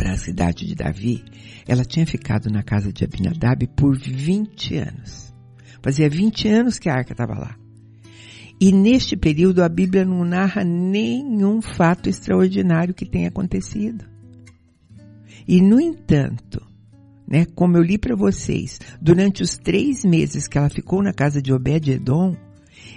para 0.03 0.15
a 0.15 0.17
cidade 0.17 0.67
de 0.67 0.75
Davi, 0.75 1.23
ela 1.65 1.85
tinha 1.85 2.05
ficado 2.05 2.49
na 2.49 2.61
casa 2.61 2.91
de 2.91 3.05
Abinadab 3.05 3.65
por 3.67 3.97
20 3.97 4.75
anos. 4.75 5.33
Fazia 5.81 6.09
20 6.09 6.49
anos 6.49 6.77
que 6.77 6.89
a 6.89 6.93
arca 6.93 7.13
estava 7.13 7.33
lá. 7.39 7.55
E 8.59 8.73
neste 8.73 9.15
período 9.15 9.63
a 9.63 9.69
Bíblia 9.69 10.03
não 10.03 10.25
narra 10.25 10.61
nenhum 10.61 11.61
fato 11.61 12.09
extraordinário 12.09 12.93
que 12.93 13.05
tenha 13.05 13.29
acontecido. 13.29 14.03
E 15.47 15.61
no 15.61 15.79
entanto, 15.79 16.61
né, 17.25 17.45
como 17.55 17.77
eu 17.77 17.81
li 17.81 17.97
para 17.97 18.13
vocês, 18.13 18.81
durante 19.01 19.41
os 19.41 19.55
três 19.55 20.03
meses 20.03 20.49
que 20.49 20.57
ela 20.57 20.69
ficou 20.69 21.01
na 21.01 21.13
casa 21.13 21.41
de 21.41 21.53
Obed-edom, 21.53 22.35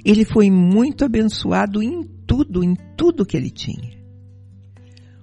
ele 0.05 0.25
foi 0.25 0.51
muito 0.51 1.05
abençoado 1.05 1.81
em 1.81 2.03
tudo, 2.27 2.65
em 2.65 2.75
tudo 2.97 3.25
que 3.25 3.37
ele 3.37 3.51
tinha. 3.51 3.95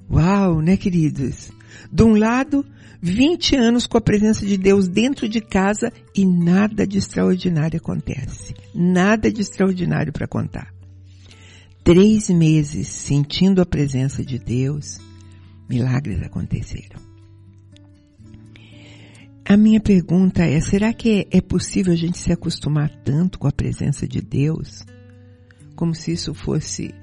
Uau, 0.09 0.61
né, 0.61 0.77
queridos? 0.77 1.51
De 1.91 2.03
um 2.03 2.15
lado, 2.15 2.65
20 3.01 3.55
anos 3.55 3.85
com 3.85 3.97
a 3.97 4.01
presença 4.01 4.45
de 4.45 4.57
Deus 4.57 4.87
dentro 4.87 5.27
de 5.27 5.41
casa 5.41 5.91
e 6.15 6.25
nada 6.25 6.87
de 6.87 6.97
extraordinário 6.97 7.77
acontece. 7.77 8.53
Nada 8.73 9.31
de 9.31 9.41
extraordinário 9.41 10.13
para 10.13 10.27
contar. 10.27 10.73
Três 11.83 12.29
meses 12.29 12.87
sentindo 12.87 13.61
a 13.61 13.65
presença 13.65 14.23
de 14.23 14.39
Deus, 14.39 14.99
milagres 15.69 16.21
aconteceram. 16.21 17.01
A 19.45 19.57
minha 19.57 19.81
pergunta 19.81 20.45
é, 20.45 20.61
será 20.61 20.93
que 20.93 21.27
é 21.29 21.41
possível 21.41 21.91
a 21.91 21.97
gente 21.97 22.17
se 22.17 22.31
acostumar 22.31 22.89
tanto 23.03 23.37
com 23.37 23.47
a 23.47 23.51
presença 23.51 24.07
de 24.07 24.21
Deus? 24.21 24.85
Como 25.75 25.93
se 25.93 26.13
isso 26.13 26.33
fosse 26.33 26.95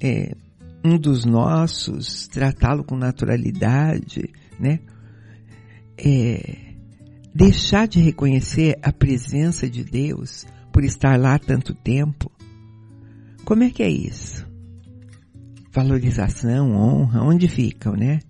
é, 0.00 0.36
um 0.84 0.98
dos 0.98 1.24
nossos, 1.24 2.28
tratá-lo 2.28 2.84
com 2.84 2.96
naturalidade, 2.96 4.30
né? 4.58 4.80
É, 5.96 6.74
deixar 7.34 7.88
de 7.88 8.00
reconhecer 8.00 8.78
a 8.82 8.92
presença 8.92 9.68
de 9.68 9.84
Deus 9.84 10.46
por 10.72 10.84
estar 10.84 11.18
lá 11.18 11.38
tanto 11.38 11.74
tempo. 11.74 12.30
Como 13.44 13.64
é 13.64 13.70
que 13.70 13.82
é 13.82 13.90
isso? 13.90 14.46
Valorização, 15.72 16.72
honra, 16.72 17.22
onde 17.22 17.48
ficam, 17.48 17.94
né? 17.94 18.20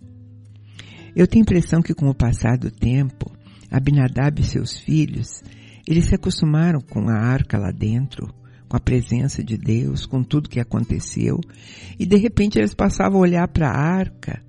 Eu 1.14 1.26
tenho 1.26 1.42
a 1.42 1.46
impressão 1.46 1.82
que 1.82 1.94
com 1.94 2.08
o 2.08 2.14
passar 2.14 2.56
do 2.56 2.70
tempo, 2.70 3.30
Abinadab 3.70 4.40
e 4.40 4.44
seus 4.44 4.78
filhos, 4.78 5.42
eles 5.86 6.06
se 6.06 6.14
acostumaram 6.14 6.80
com 6.80 7.08
a 7.08 7.14
arca 7.14 7.58
lá 7.58 7.70
dentro, 7.70 8.32
com 8.68 8.76
a 8.76 8.80
presença 8.80 9.42
de 9.42 9.56
Deus, 9.56 10.04
com 10.04 10.22
tudo 10.22 10.48
que 10.48 10.60
aconteceu, 10.60 11.40
e 11.98 12.04
de 12.04 12.16
repente 12.16 12.58
eles 12.58 12.74
passavam 12.74 13.18
a 13.18 13.22
olhar 13.22 13.48
para 13.48 13.70
a 13.70 13.76
arca 13.76 14.42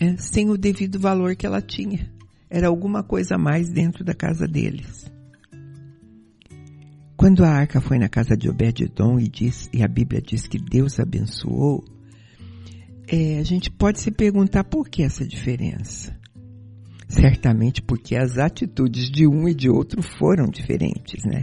é, 0.00 0.16
sem 0.16 0.50
o 0.50 0.58
devido 0.58 0.98
valor 0.98 1.36
que 1.36 1.46
ela 1.46 1.62
tinha. 1.62 2.12
Era 2.50 2.68
alguma 2.68 3.02
coisa 3.02 3.36
a 3.36 3.38
mais 3.38 3.70
dentro 3.70 4.04
da 4.04 4.14
casa 4.14 4.46
deles. 4.46 5.10
Quando 7.16 7.44
a 7.44 7.48
arca 7.48 7.80
foi 7.80 7.98
na 7.98 8.08
casa 8.08 8.36
de 8.36 8.50
Obed-edom 8.50 9.18
e, 9.18 9.28
diz, 9.28 9.70
e 9.72 9.82
a 9.82 9.88
Bíblia 9.88 10.20
diz 10.20 10.46
que 10.46 10.58
Deus 10.58 10.98
abençoou, 10.98 11.84
é, 13.06 13.38
a 13.38 13.42
gente 13.42 13.70
pode 13.70 14.00
se 14.00 14.10
perguntar 14.10 14.64
por 14.64 14.88
que 14.88 15.02
essa 15.02 15.26
diferença. 15.26 16.14
Certamente 17.08 17.80
porque 17.80 18.16
as 18.16 18.36
atitudes 18.38 19.10
de 19.10 19.26
um 19.26 19.48
e 19.48 19.54
de 19.54 19.70
outro 19.70 20.02
foram 20.02 20.48
diferentes, 20.48 21.24
né? 21.24 21.42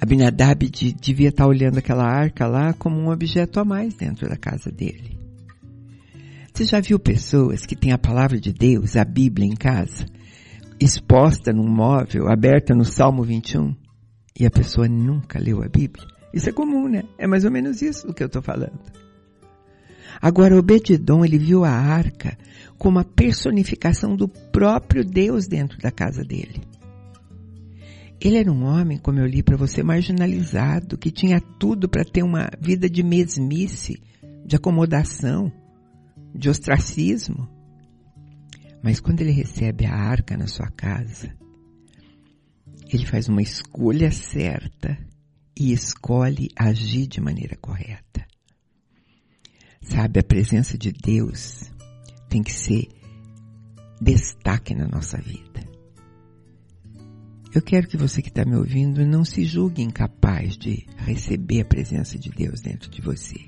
Abinadab 0.00 0.68
devia 1.00 1.28
estar 1.28 1.46
olhando 1.46 1.78
aquela 1.78 2.04
arca 2.04 2.46
lá 2.46 2.72
como 2.72 2.98
um 2.98 3.10
objeto 3.10 3.58
a 3.58 3.64
mais 3.64 3.94
dentro 3.94 4.28
da 4.28 4.36
casa 4.36 4.70
dele. 4.70 5.18
Você 6.52 6.64
já 6.64 6.80
viu 6.80 6.98
pessoas 6.98 7.64
que 7.66 7.76
têm 7.76 7.92
a 7.92 7.98
palavra 7.98 8.38
de 8.40 8.52
Deus, 8.52 8.96
a 8.96 9.04
Bíblia 9.04 9.46
em 9.46 9.54
casa, 9.54 10.06
exposta 10.80 11.52
num 11.52 11.68
móvel, 11.68 12.28
aberta 12.28 12.74
no 12.74 12.84
Salmo 12.84 13.22
21, 13.22 13.74
e 14.38 14.46
a 14.46 14.50
pessoa 14.50 14.88
nunca 14.88 15.38
leu 15.38 15.62
a 15.62 15.68
Bíblia? 15.68 16.06
Isso 16.32 16.48
é 16.48 16.52
comum, 16.52 16.88
né? 16.88 17.02
É 17.16 17.26
mais 17.26 17.44
ou 17.44 17.50
menos 17.50 17.82
isso 17.82 18.06
do 18.06 18.14
que 18.14 18.22
eu 18.22 18.26
estou 18.26 18.42
falando. 18.42 18.78
Agora, 20.20 20.56
Obededon, 20.56 21.24
ele 21.24 21.38
viu 21.38 21.64
a 21.64 21.70
arca 21.70 22.36
como 22.76 22.98
a 22.98 23.04
personificação 23.04 24.16
do 24.16 24.28
próprio 24.28 25.04
Deus 25.04 25.46
dentro 25.46 25.78
da 25.78 25.90
casa 25.90 26.24
dele. 26.24 26.67
Ele 28.20 28.36
era 28.36 28.50
um 28.50 28.64
homem, 28.64 28.98
como 28.98 29.20
eu 29.20 29.26
li 29.26 29.42
para 29.42 29.56
você, 29.56 29.82
marginalizado, 29.82 30.98
que 30.98 31.10
tinha 31.10 31.40
tudo 31.40 31.88
para 31.88 32.04
ter 32.04 32.22
uma 32.22 32.50
vida 32.60 32.90
de 32.90 33.02
mesmice, 33.02 34.02
de 34.44 34.56
acomodação, 34.56 35.52
de 36.34 36.48
ostracismo. 36.48 37.48
Mas 38.82 38.98
quando 38.98 39.20
ele 39.20 39.30
recebe 39.30 39.86
a 39.86 39.94
arca 39.94 40.36
na 40.36 40.46
sua 40.46 40.68
casa, 40.68 41.32
ele 42.92 43.06
faz 43.06 43.28
uma 43.28 43.42
escolha 43.42 44.10
certa 44.10 44.98
e 45.56 45.72
escolhe 45.72 46.48
agir 46.56 47.06
de 47.06 47.20
maneira 47.20 47.56
correta. 47.56 48.26
Sabe, 49.80 50.20
a 50.20 50.24
presença 50.24 50.76
de 50.76 50.92
Deus 50.92 51.70
tem 52.28 52.42
que 52.42 52.52
ser 52.52 52.88
destaque 54.00 54.74
na 54.74 54.86
nossa 54.86 55.18
vida. 55.18 55.47
Eu 57.54 57.62
quero 57.62 57.88
que 57.88 57.96
você 57.96 58.20
que 58.20 58.28
está 58.28 58.44
me 58.44 58.56
ouvindo 58.56 59.06
não 59.06 59.24
se 59.24 59.42
julgue 59.44 59.82
incapaz 59.82 60.54
de 60.56 60.86
receber 60.98 61.62
a 61.62 61.64
presença 61.64 62.18
de 62.18 62.30
Deus 62.30 62.60
dentro 62.60 62.90
de 62.90 63.00
você, 63.00 63.40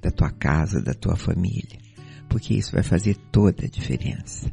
da 0.00 0.10
tua 0.10 0.30
casa, 0.30 0.80
da 0.80 0.94
tua 0.94 1.16
família, 1.16 1.78
porque 2.28 2.54
isso 2.54 2.72
vai 2.72 2.84
fazer 2.84 3.16
toda 3.32 3.66
a 3.66 3.68
diferença. 3.68 4.48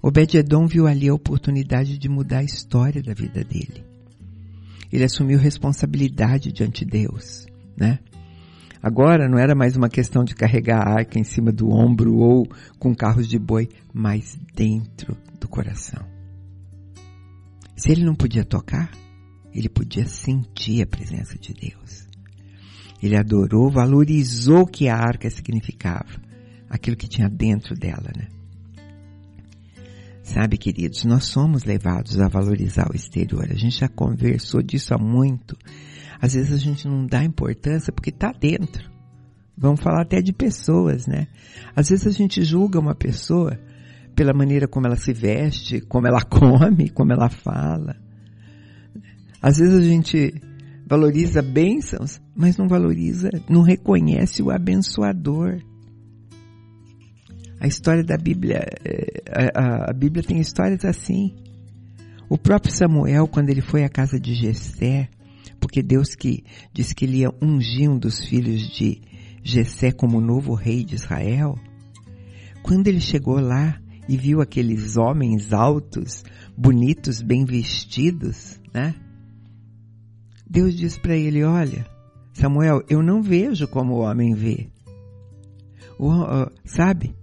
Obed-Edom 0.00 0.66
viu 0.66 0.86
ali 0.86 1.08
a 1.08 1.14
oportunidade 1.14 1.98
de 1.98 2.08
mudar 2.08 2.38
a 2.38 2.44
história 2.44 3.02
da 3.02 3.14
vida 3.14 3.42
dele. 3.42 3.84
Ele 4.92 5.04
assumiu 5.04 5.38
responsabilidade 5.38 6.52
diante 6.52 6.84
de 6.84 6.90
Deus, 6.90 7.46
né? 7.76 7.98
Agora 8.80 9.28
não 9.28 9.38
era 9.38 9.54
mais 9.54 9.76
uma 9.76 9.88
questão 9.88 10.24
de 10.24 10.34
carregar 10.34 10.82
a 10.82 10.90
arca 10.98 11.18
em 11.18 11.24
cima 11.24 11.50
do 11.52 11.70
ombro 11.70 12.16
ou 12.16 12.46
com 12.78 12.94
carros 12.94 13.28
de 13.28 13.38
boi, 13.38 13.68
mas 13.92 14.38
dentro 14.54 15.16
do 15.40 15.48
coração. 15.48 16.21
Se 17.82 17.90
ele 17.90 18.04
não 18.04 18.14
podia 18.14 18.44
tocar, 18.44 18.92
ele 19.52 19.68
podia 19.68 20.06
sentir 20.06 20.82
a 20.82 20.86
presença 20.86 21.36
de 21.36 21.52
Deus. 21.52 22.06
Ele 23.02 23.18
adorou, 23.18 23.72
valorizou 23.72 24.60
o 24.60 24.66
que 24.68 24.88
a 24.88 24.94
arca 24.94 25.28
significava, 25.28 26.22
aquilo 26.70 26.96
que 26.96 27.08
tinha 27.08 27.28
dentro 27.28 27.74
dela, 27.74 28.08
né? 28.16 28.28
Sabe, 30.22 30.58
queridos, 30.58 31.04
nós 31.04 31.24
somos 31.24 31.64
levados 31.64 32.20
a 32.20 32.28
valorizar 32.28 32.88
o 32.88 32.94
exterior. 32.94 33.50
A 33.50 33.56
gente 33.56 33.80
já 33.80 33.88
conversou 33.88 34.62
disso 34.62 34.94
há 34.94 34.96
muito. 34.96 35.58
Às 36.20 36.34
vezes 36.34 36.52
a 36.52 36.58
gente 36.58 36.86
não 36.86 37.04
dá 37.04 37.24
importância 37.24 37.92
porque 37.92 38.10
está 38.10 38.30
dentro. 38.30 38.88
Vamos 39.58 39.80
falar 39.80 40.02
até 40.02 40.22
de 40.22 40.32
pessoas, 40.32 41.08
né? 41.08 41.26
Às 41.74 41.90
vezes 41.90 42.06
a 42.06 42.12
gente 42.12 42.44
julga 42.44 42.78
uma 42.78 42.94
pessoa 42.94 43.58
pela 44.14 44.32
maneira 44.32 44.68
como 44.68 44.86
ela 44.86 44.96
se 44.96 45.12
veste, 45.12 45.80
como 45.80 46.06
ela 46.06 46.22
come, 46.24 46.90
como 46.90 47.12
ela 47.12 47.28
fala. 47.28 47.96
Às 49.40 49.58
vezes 49.58 49.74
a 49.74 49.82
gente 49.82 50.40
valoriza 50.86 51.42
bênçãos, 51.42 52.20
mas 52.34 52.56
não 52.56 52.68
valoriza, 52.68 53.30
não 53.48 53.62
reconhece 53.62 54.42
o 54.42 54.50
abençoador. 54.50 55.60
A 57.58 57.66
história 57.66 58.04
da 58.04 58.16
Bíblia, 58.16 58.64
a, 59.54 59.90
a, 59.90 59.92
Bíblia 59.92 60.22
tem 60.22 60.38
histórias 60.40 60.84
assim. 60.84 61.34
O 62.28 62.36
próprio 62.36 62.72
Samuel, 62.72 63.26
quando 63.26 63.50
ele 63.50 63.60
foi 63.60 63.84
à 63.84 63.88
casa 63.88 64.18
de 64.18 64.34
Jessé, 64.34 65.08
porque 65.60 65.82
Deus 65.82 66.14
que 66.14 66.44
disse 66.72 66.94
que 66.94 67.04
ele 67.04 67.18
ia 67.18 67.30
ungir 67.40 67.90
um 67.90 67.98
dos 67.98 68.20
filhos 68.20 68.62
de 68.68 69.00
Jessé 69.42 69.92
como 69.92 70.20
novo 70.20 70.54
rei 70.54 70.84
de 70.84 70.94
Israel, 70.94 71.56
quando 72.62 72.86
ele 72.88 73.00
chegou 73.00 73.40
lá 73.40 73.81
e 74.08 74.16
viu 74.16 74.40
aqueles 74.40 74.96
homens 74.96 75.52
altos, 75.52 76.24
bonitos, 76.56 77.22
bem 77.22 77.44
vestidos, 77.44 78.60
né? 78.72 78.94
Deus 80.48 80.74
disse 80.74 81.00
para 81.00 81.16
ele, 81.16 81.42
olha, 81.44 81.86
Samuel, 82.34 82.82
eu 82.88 83.02
não 83.02 83.22
vejo 83.22 83.66
como 83.68 83.94
o 83.94 84.00
homem 84.00 84.34
vê. 84.34 84.68
O, 85.98 86.10
sabe? 86.64 87.14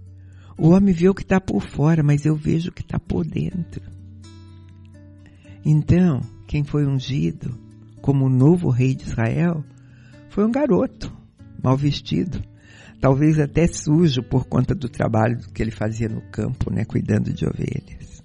O 0.56 0.70
homem 0.70 0.92
vê 0.92 1.08
o 1.08 1.14
que 1.14 1.22
está 1.22 1.40
por 1.40 1.62
fora, 1.62 2.02
mas 2.02 2.24
eu 2.24 2.34
vejo 2.34 2.70
o 2.70 2.72
que 2.72 2.82
está 2.82 2.98
por 2.98 3.24
dentro. 3.24 3.82
Então, 5.64 6.20
quem 6.46 6.64
foi 6.64 6.86
ungido 6.86 7.56
como 8.00 8.28
novo 8.28 8.70
rei 8.70 8.94
de 8.94 9.04
Israel 9.04 9.64
foi 10.30 10.44
um 10.44 10.50
garoto, 10.50 11.12
mal 11.62 11.76
vestido, 11.76 12.42
talvez 13.00 13.38
até 13.38 13.66
sujo 13.66 14.22
por 14.22 14.46
conta 14.46 14.74
do 14.74 14.88
trabalho 14.88 15.38
que 15.54 15.62
ele 15.62 15.70
fazia 15.70 16.08
no 16.08 16.20
campo, 16.30 16.72
né, 16.72 16.84
cuidando 16.84 17.32
de 17.32 17.46
ovelhas. 17.46 18.22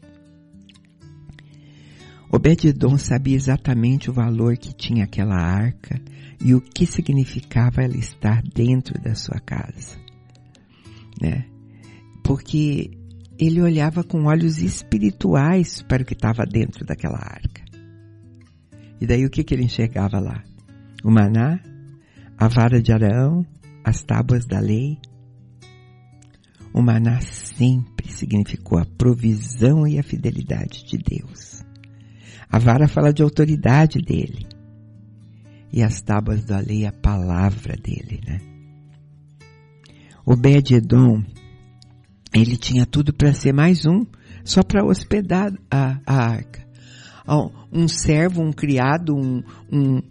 Obed-edom 2.32 2.98
sabia 2.98 3.36
exatamente 3.36 4.10
o 4.10 4.14
valor 4.14 4.58
que 4.58 4.74
tinha 4.74 5.06
aquela 5.06 5.38
arca 5.38 6.02
e 6.44 6.54
o 6.54 6.60
que 6.60 6.86
significava 6.86 7.82
ela 7.82 7.96
estar 7.96 8.42
dentro 8.42 9.02
da 9.02 9.16
sua 9.16 9.40
casa, 9.40 9.98
né? 11.22 11.46
porque 12.26 12.92
ele 13.38 13.62
olhava 13.62 14.04
com 14.04 14.26
olhos 14.26 14.58
espirituais 14.58 15.82
para 15.84 16.02
o 16.02 16.06
que 16.06 16.14
estava 16.14 16.44
dentro 16.46 16.84
daquela 16.84 17.20
arca. 17.20 17.64
E 19.00 19.06
daí 19.06 19.26
o 19.26 19.30
que, 19.30 19.44
que 19.44 19.54
ele 19.54 19.66
enxergava 19.66 20.20
lá? 20.20 20.44
O 21.04 21.12
maná, 21.12 21.60
a 22.38 22.48
vara 22.48 22.82
de 22.82 22.92
Arão, 22.92 23.46
as 23.86 24.02
tábuas 24.02 24.46
da 24.46 24.60
lei. 24.60 24.98
O 26.74 26.82
maná 26.82 27.22
sempre 27.22 28.12
significou 28.12 28.80
a 28.80 28.86
provisão 28.86 29.88
e 29.88 30.00
a 30.00 30.04
fidelidade 30.04 30.84
de 30.86 30.98
Deus. 30.98 31.64
A 32.50 32.58
vara 32.60 32.88
fala 32.88 33.14
de 33.14 33.22
autoridade 33.22 34.02
dele. 34.02 34.48
E 35.72 35.84
as 35.84 36.02
tábuas 36.02 36.44
da 36.44 36.60
lei, 36.60 36.86
a 36.86 36.92
palavra 36.92 37.76
dele, 37.78 38.20
né? 38.26 38.42
Obed-Edom 40.26 41.24
ele 42.36 42.58
tinha 42.58 42.86
tudo 42.86 43.14
para 43.14 43.34
ser 43.34 43.54
mais 43.54 43.86
um, 43.86 44.06
só 44.44 44.62
para 44.62 44.86
hospedar 44.86 45.54
a, 45.72 46.00
a 46.06 46.16
arca. 46.16 46.66
Um 47.72 47.88
servo, 47.88 48.42
um 48.42 48.52
criado, 48.52 49.16
um, 49.16 49.42
um, 49.72 50.02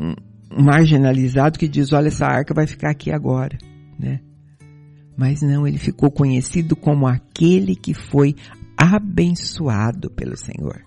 um, 0.00 0.14
marginalizado 0.56 1.58
que 1.58 1.68
diz, 1.68 1.92
olha, 1.92 2.08
essa 2.08 2.26
arca 2.26 2.54
vai 2.54 2.66
ficar 2.66 2.90
aqui 2.90 3.10
agora, 3.10 3.56
né? 3.98 4.20
Mas 5.16 5.42
não, 5.42 5.66
ele 5.66 5.78
ficou 5.78 6.10
conhecido 6.10 6.74
como 6.74 7.06
aquele 7.06 7.76
que 7.76 7.94
foi 7.94 8.34
abençoado 8.76 10.10
pelo 10.10 10.36
Senhor. 10.36 10.82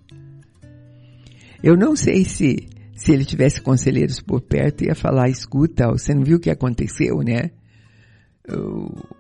Eu 1.64 1.76
não 1.78 1.96
sei 1.96 2.26
se, 2.26 2.68
se 2.94 3.12
ele 3.14 3.26
tivesse 3.26 3.62
conselheiros 3.62 4.20
por 4.20 4.42
perto 4.42 4.84
ia 4.84 4.96
falar, 4.96 5.30
escuta, 5.30 5.88
você 5.88 6.14
não 6.14 6.24
viu 6.24 6.38
o 6.38 6.40
que 6.40 6.50
aconteceu, 6.50 7.20
né? 7.20 7.52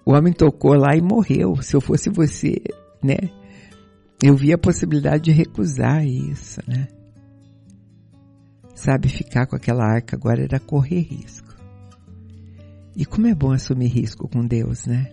o 0.06 0.14
homem 0.14 0.32
tocou 0.32 0.74
lá 0.74 0.96
e 0.96 1.02
morreu. 1.02 1.62
Se 1.62 1.76
eu 1.76 1.82
fosse 1.82 2.10
você, 2.10 2.62
né? 3.04 3.18
Eu 4.24 4.36
vi 4.36 4.54
a 4.54 4.58
possibilidade 4.58 5.26
de 5.26 5.32
recusar 5.32 6.06
isso, 6.06 6.62
né? 6.68 6.88
Sabe, 8.78 9.10
ficar 9.10 9.48
com 9.48 9.56
aquela 9.56 9.84
arca 9.84 10.16
agora 10.16 10.44
era 10.44 10.60
correr 10.60 11.02
risco. 11.02 11.52
E 12.96 13.06
como 13.06 13.26
é 13.26 13.34
bom 13.34 13.52
assumir 13.52 13.88
risco 13.88 14.30
com 14.30 14.46
Deus, 14.46 14.86
né? 14.86 15.12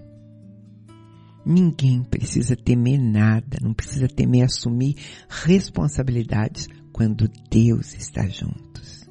Ninguém 1.47 2.05
precisa 2.05 2.55
temer 2.55 3.01
nada, 3.01 3.57
não 3.63 3.73
precisa 3.73 4.07
temer 4.07 4.45
assumir 4.45 4.97
responsabilidades 5.31 6.69
quando 6.93 7.27
Deus 7.51 7.95
está 7.95 8.27
juntos. 8.27 9.09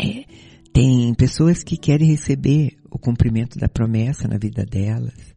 É, 0.00 0.24
tem 0.72 1.12
pessoas 1.12 1.62
que 1.62 1.76
querem 1.76 2.08
receber 2.08 2.78
o 2.90 2.98
cumprimento 2.98 3.58
da 3.58 3.68
promessa 3.68 4.26
na 4.26 4.38
vida 4.38 4.64
delas, 4.64 5.34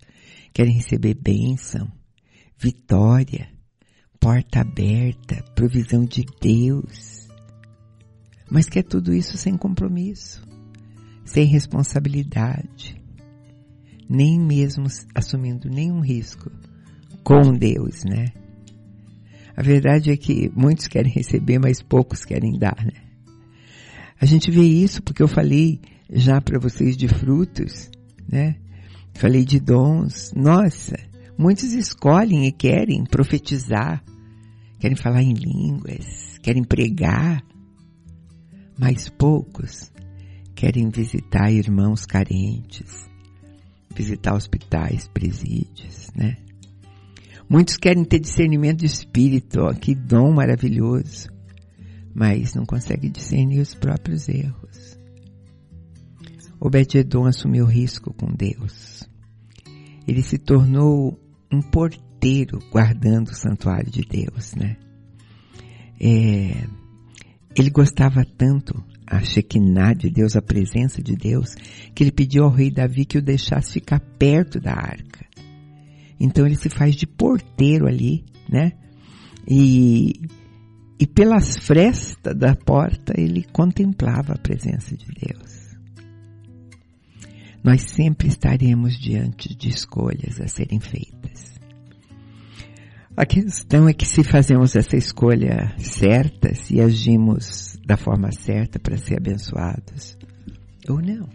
querem 0.54 0.74
receber 0.74 1.16
bênção, 1.16 1.92
vitória, 2.58 3.50
porta 4.22 4.62
aberta, 4.62 5.44
provisão 5.54 6.06
de 6.06 6.26
Deus. 6.40 7.21
Mas 8.52 8.68
quer 8.68 8.84
tudo 8.84 9.14
isso 9.14 9.38
sem 9.38 9.56
compromisso, 9.56 10.46
sem 11.24 11.46
responsabilidade, 11.46 13.02
nem 14.10 14.38
mesmo 14.38 14.88
assumindo 15.16 15.70
nenhum 15.70 16.02
risco 16.02 16.52
com 17.24 17.54
Deus, 17.54 18.04
né? 18.04 18.26
A 19.56 19.62
verdade 19.62 20.12
é 20.12 20.18
que 20.18 20.52
muitos 20.54 20.90
querem 20.90 21.10
receber, 21.10 21.60
mas 21.60 21.82
poucos 21.82 22.26
querem 22.26 22.60
dar, 22.60 22.76
né? 22.84 22.92
A 24.20 24.26
gente 24.26 24.52
vê 24.52 24.64
isso 24.64 25.02
porque 25.02 25.24
eu 25.24 25.30
falei 25.30 25.80
já 26.12 26.42
para 26.42 26.60
vocês 26.60 26.98
de 26.98 27.08
frutos, 27.08 27.90
né? 28.30 28.58
Falei 29.14 29.46
de 29.46 29.62
dons. 29.62 30.34
Nossa, 30.36 30.98
muitos 31.38 31.72
escolhem 31.72 32.48
e 32.48 32.52
querem 32.52 33.06
profetizar, 33.06 34.04
querem 34.78 34.98
falar 34.98 35.22
em 35.22 35.34
línguas, 35.34 36.38
querem 36.44 36.66
pregar, 36.66 37.42
mas 38.82 39.08
poucos 39.10 39.92
querem 40.56 40.90
visitar 40.90 41.52
irmãos 41.52 42.04
carentes, 42.04 43.08
visitar 43.96 44.34
hospitais, 44.34 45.08
presídios, 45.08 46.10
né? 46.16 46.38
Muitos 47.48 47.78
querem 47.78 48.04
ter 48.04 48.18
discernimento 48.18 48.80
de 48.80 48.88
espírito, 48.88 49.60
ó, 49.60 49.72
que 49.72 49.94
dom 49.94 50.34
maravilhoso, 50.34 51.30
mas 52.12 52.56
não 52.56 52.66
conseguem 52.66 53.12
discernir 53.12 53.60
os 53.60 53.76
próprios 53.76 54.28
erros. 54.28 54.98
Obed-edom 56.60 57.28
assumiu 57.28 57.68
risco 57.68 58.12
com 58.12 58.34
Deus. 58.34 59.08
Ele 60.08 60.24
se 60.24 60.40
tornou 60.40 61.20
um 61.54 61.62
porteiro 61.62 62.58
guardando 62.72 63.28
o 63.28 63.36
santuário 63.36 63.92
de 63.92 64.02
Deus, 64.02 64.56
né? 64.56 64.76
É, 66.00 66.66
ele 67.56 67.70
gostava 67.70 68.24
tanto 68.26 68.84
a 69.06 69.20
Shekinah 69.20 69.94
de 69.94 70.10
Deus, 70.10 70.36
a 70.36 70.42
presença 70.42 71.02
de 71.02 71.16
Deus, 71.16 71.54
que 71.94 72.04
ele 72.04 72.12
pediu 72.12 72.46
ao 72.46 72.50
rei 72.50 72.72
Davi 72.72 73.04
que 73.04 73.18
o 73.18 73.22
deixasse 73.22 73.74
ficar 73.74 74.00
perto 74.00 74.60
da 74.60 74.72
arca. 74.72 75.26
Então 76.20 76.46
ele 76.46 76.56
se 76.56 76.70
faz 76.70 76.96
de 76.96 77.06
porteiro 77.06 77.88
ali, 77.88 78.24
né? 78.50 78.72
E, 79.46 80.22
e 81.00 81.08
pelas 81.08 81.58
frestas 81.58 82.38
da 82.38 82.56
porta 82.56 83.20
ele 83.20 83.44
contemplava 83.52 84.34
a 84.34 84.38
presença 84.38 84.96
de 84.96 85.08
Deus. 85.08 85.62
Nós 87.64 87.82
sempre 87.82 88.28
estaremos 88.28 88.98
diante 88.98 89.56
de 89.56 89.70
escolhas 89.70 90.40
a 90.40 90.48
serem 90.48 90.80
feitas. 90.80 91.51
A 93.16 93.26
questão 93.26 93.90
é 93.90 93.94
que 93.94 94.06
se 94.06 94.24
fazemos 94.24 94.76
essa 94.76 94.96
escolha 94.96 95.76
certa, 95.78 96.56
se 96.56 96.80
agimos 96.80 97.78
da 97.86 97.98
forma 97.98 98.32
certa 98.32 98.80
para 98.80 98.98
ser 98.98 99.18
abençoados, 99.18 100.18
ou 100.88 101.02
não. 101.02 101.28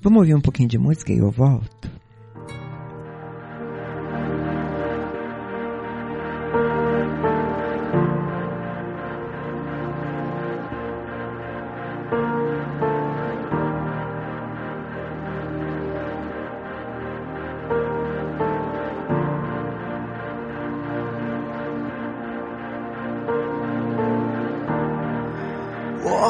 Vamos 0.00 0.20
ouvir 0.20 0.34
um 0.34 0.40
pouquinho 0.40 0.68
de 0.68 0.78
música 0.78 1.12
e 1.12 1.18
eu 1.18 1.30
volto? 1.30 1.99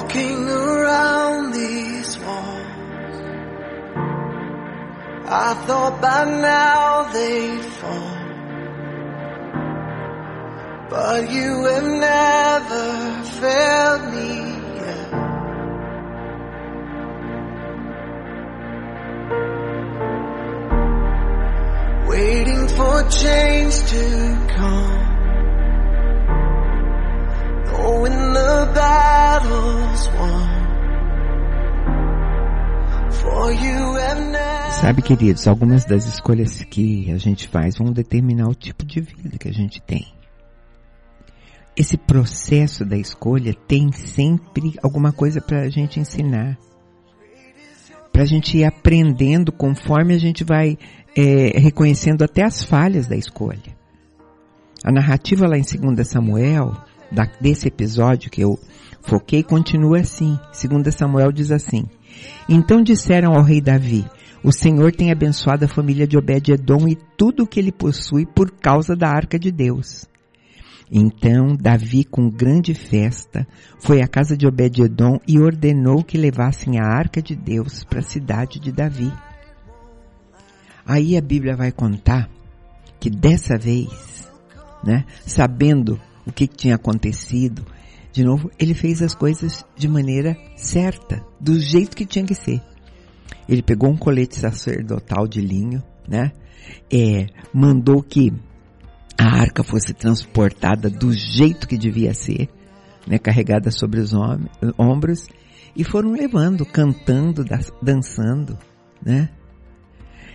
Walking 0.00 0.48
around 0.48 1.52
these 1.52 2.18
walls, 2.20 3.16
I 5.26 5.54
thought 5.66 6.00
by 6.00 6.24
now 6.24 7.12
they'd 7.12 7.64
fall. 7.80 8.16
But 10.88 11.30
you 11.30 11.64
have 11.64 11.88
never 12.08 13.22
failed 13.40 14.04
me 14.14 14.30
yet. 14.80 15.10
Waiting 22.08 22.68
for 22.68 23.02
change 23.10 23.76
to 23.90 24.06
come. 24.56 24.89
Sabe, 34.80 35.02
queridos, 35.02 35.46
algumas 35.46 35.84
das 35.84 36.06
escolhas 36.06 36.64
que 36.64 37.10
a 37.12 37.18
gente 37.18 37.48
faz 37.48 37.76
vão 37.76 37.92
determinar 37.92 38.48
o 38.48 38.54
tipo 38.54 38.84
de 38.86 39.00
vida 39.00 39.36
que 39.36 39.48
a 39.48 39.52
gente 39.52 39.80
tem. 39.82 40.06
Esse 41.76 41.98
processo 41.98 42.84
da 42.84 42.96
escolha 42.96 43.54
tem 43.54 43.92
sempre 43.92 44.74
alguma 44.82 45.12
coisa 45.12 45.40
para 45.40 45.60
a 45.60 45.68
gente 45.68 46.00
ensinar. 46.00 46.58
Para 48.12 48.22
a 48.22 48.26
gente 48.26 48.56
ir 48.58 48.64
aprendendo 48.64 49.52
conforme 49.52 50.14
a 50.14 50.18
gente 50.18 50.44
vai 50.44 50.78
é, 51.16 51.58
reconhecendo 51.58 52.22
até 52.22 52.42
as 52.42 52.62
falhas 52.64 53.06
da 53.06 53.16
escolha. 53.16 53.78
A 54.82 54.90
narrativa 54.90 55.46
lá 55.46 55.58
em 55.58 55.62
2 55.62 56.08
Samuel, 56.08 56.74
da, 57.12 57.24
desse 57.40 57.68
episódio 57.68 58.30
que 58.30 58.40
eu 58.40 58.58
foquei, 59.02 59.42
continua 59.42 60.00
assim. 60.00 60.38
2 60.52 60.94
Samuel 60.94 61.32
diz 61.32 61.50
assim: 61.50 61.84
Então 62.48 62.82
disseram 62.82 63.34
ao 63.34 63.42
rei 63.42 63.60
Davi: 63.60 64.04
O 64.42 64.52
Senhor 64.52 64.92
tem 64.92 65.10
abençoado 65.10 65.64
a 65.64 65.68
família 65.68 66.06
de 66.06 66.16
Obed-Edom 66.16 66.88
e 66.88 66.96
tudo 67.16 67.44
o 67.44 67.46
que 67.46 67.60
ele 67.60 67.72
possui 67.72 68.26
por 68.26 68.50
causa 68.50 68.96
da 68.96 69.08
arca 69.08 69.38
de 69.38 69.50
Deus. 69.50 70.08
Então 70.92 71.56
Davi, 71.56 72.04
com 72.04 72.28
grande 72.28 72.74
festa, 72.74 73.46
foi 73.78 74.02
à 74.02 74.08
casa 74.08 74.36
de 74.36 74.46
Obed-Edom 74.46 75.20
e 75.26 75.38
ordenou 75.38 76.02
que 76.02 76.18
levassem 76.18 76.80
a 76.80 76.84
arca 76.84 77.22
de 77.22 77.36
Deus 77.36 77.84
para 77.84 78.00
a 78.00 78.02
cidade 78.02 78.58
de 78.58 78.72
Davi. 78.72 79.12
Aí 80.84 81.16
a 81.16 81.20
Bíblia 81.20 81.54
vai 81.54 81.70
contar 81.70 82.28
que 82.98 83.08
dessa 83.08 83.56
vez, 83.56 84.28
né, 84.82 85.04
sabendo 85.24 86.00
o 86.26 86.32
que 86.32 86.48
tinha 86.48 86.74
acontecido, 86.74 87.64
de 88.12 88.24
novo, 88.24 88.50
ele 88.58 88.74
fez 88.74 89.02
as 89.02 89.14
coisas 89.14 89.64
de 89.76 89.88
maneira 89.88 90.36
certa, 90.56 91.24
do 91.40 91.58
jeito 91.58 91.96
que 91.96 92.06
tinha 92.06 92.24
que 92.24 92.34
ser. 92.34 92.60
Ele 93.48 93.62
pegou 93.62 93.90
um 93.90 93.96
colete 93.96 94.36
sacerdotal 94.36 95.26
de 95.26 95.40
linho, 95.40 95.82
né, 96.08 96.32
é, 96.92 97.26
mandou 97.52 98.02
que 98.02 98.32
a 99.18 99.24
arca 99.24 99.62
fosse 99.62 99.92
transportada 99.92 100.88
do 100.88 101.12
jeito 101.12 101.68
que 101.68 101.76
devia 101.76 102.14
ser, 102.14 102.48
né, 103.06 103.18
carregada 103.18 103.70
sobre 103.70 104.00
os 104.00 104.12
ombros, 104.78 105.26
e 105.74 105.84
foram 105.84 106.12
levando, 106.12 106.66
cantando, 106.66 107.44
dançando, 107.80 108.58
né? 109.04 109.28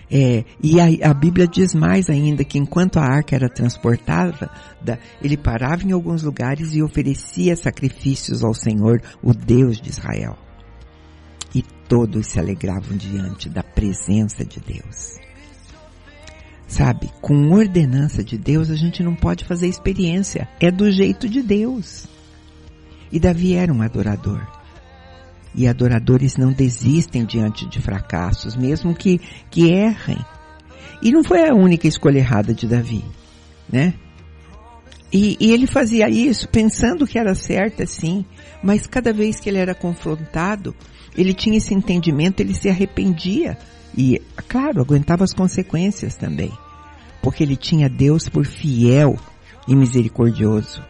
É, 0.09 0.43
e 0.61 0.79
a, 0.79 1.09
a, 1.09 1.13
Bíblia 1.13 1.47
diz 1.47 1.73
mais 1.73 2.09
ainda 2.09 2.43
que 2.43 2.59
enquanto 2.59 2.97
a 2.97 3.03
arca 3.03 3.35
era 3.35 3.49
transportada, 3.49 4.51
ele 5.21 5.35
parava 5.35 5.83
em 5.83 5.91
alguns 5.91 6.21
lugares 6.21 6.73
e 6.75 6.83
oferecia 6.83 7.55
sacrifícios 7.55 8.43
ao 8.43 8.53
Senhor, 8.53 9.01
o 9.23 9.33
Deus 9.33 9.81
de 9.81 9.89
Israel. 9.89 10.37
E 11.53 11.63
todos 11.87 12.27
se 12.27 12.39
alegravam 12.39 12.95
diante 12.95 13.49
da 13.49 13.63
presença 13.63 14.45
de 14.45 14.59
Deus. 14.59 15.17
Sabe, 16.67 17.11
com 17.21 17.51
ordenança 17.51 18.23
de 18.23 18.37
Deus 18.37 18.69
a 18.69 18.75
gente 18.75 19.03
não 19.03 19.15
pode 19.15 19.45
fazer 19.45 19.67
experiência. 19.67 20.47
É 20.59 20.71
do 20.71 20.91
jeito 20.91 21.29
de 21.29 21.41
Deus. 21.41 22.07
E 23.11 23.19
Davi 23.19 23.55
era 23.55 23.71
um 23.71 23.81
adorador. 23.81 24.54
E 25.55 25.67
adoradores 25.67 26.35
não 26.35 26.51
desistem 26.51 27.25
diante 27.25 27.65
de 27.65 27.81
fracassos, 27.81 28.55
mesmo 28.55 28.93
que, 28.93 29.19
que 29.49 29.69
errem. 29.69 30.17
E 31.01 31.11
não 31.11 31.23
foi 31.23 31.47
a 31.47 31.53
única 31.53 31.87
escolha 31.87 32.19
errada 32.19 32.53
de 32.53 32.67
Davi, 32.67 33.03
né? 33.71 33.93
E, 35.11 35.37
e 35.39 35.51
ele 35.51 35.65
fazia 35.65 36.09
isso 36.09 36.49
pensando 36.49 37.07
que 37.07 37.17
era 37.17 37.33
certo, 37.35 37.85
sim, 37.87 38.25
mas 38.61 38.85
cada 38.85 39.13
vez 39.13 39.39
que 39.39 39.47
ele 39.47 39.59
era 39.59 39.73
confrontado, 39.73 40.75
ele 41.15 41.33
tinha 41.33 41.57
esse 41.57 41.73
entendimento, 41.73 42.41
ele 42.41 42.53
se 42.53 42.67
arrependia 42.67 43.57
e, 43.97 44.21
claro, 44.47 44.81
aguentava 44.81 45.23
as 45.23 45.33
consequências 45.33 46.15
também. 46.15 46.51
Porque 47.21 47.43
ele 47.43 47.55
tinha 47.55 47.89
Deus 47.89 48.27
por 48.27 48.45
fiel 48.45 49.17
e 49.67 49.75
misericordioso. 49.75 50.83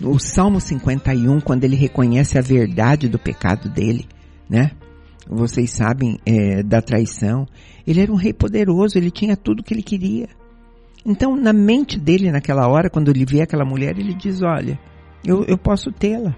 No 0.00 0.18
Salmo 0.18 0.60
51, 0.60 1.40
quando 1.40 1.64
ele 1.64 1.76
reconhece 1.76 2.38
a 2.38 2.40
verdade 2.42 3.08
do 3.08 3.18
pecado 3.18 3.68
dele, 3.68 4.06
né? 4.48 4.70
Vocês 5.28 5.70
sabem 5.70 6.18
é, 6.24 6.62
da 6.62 6.80
traição. 6.80 7.46
Ele 7.86 8.00
era 8.00 8.10
um 8.10 8.16
rei 8.16 8.32
poderoso, 8.32 8.96
ele 8.96 9.10
tinha 9.10 9.36
tudo 9.36 9.62
que 9.62 9.74
ele 9.74 9.82
queria. 9.82 10.28
Então, 11.04 11.36
na 11.36 11.52
mente 11.52 11.98
dele, 11.98 12.32
naquela 12.32 12.66
hora, 12.66 12.90
quando 12.90 13.10
ele 13.10 13.24
vê 13.24 13.42
aquela 13.42 13.64
mulher, 13.64 13.98
ele 13.98 14.14
diz: 14.14 14.42
Olha, 14.42 14.78
eu, 15.24 15.44
eu 15.44 15.58
posso 15.58 15.92
tê-la. 15.92 16.34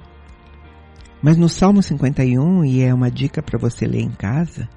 Mas 1.22 1.36
no 1.36 1.48
Salmo 1.48 1.82
51, 1.82 2.64
e 2.64 2.82
é 2.82 2.92
uma 2.92 3.10
dica 3.10 3.40
para 3.40 3.58
você 3.58 3.86
ler 3.86 4.00
em 4.00 4.10
casa, 4.10 4.68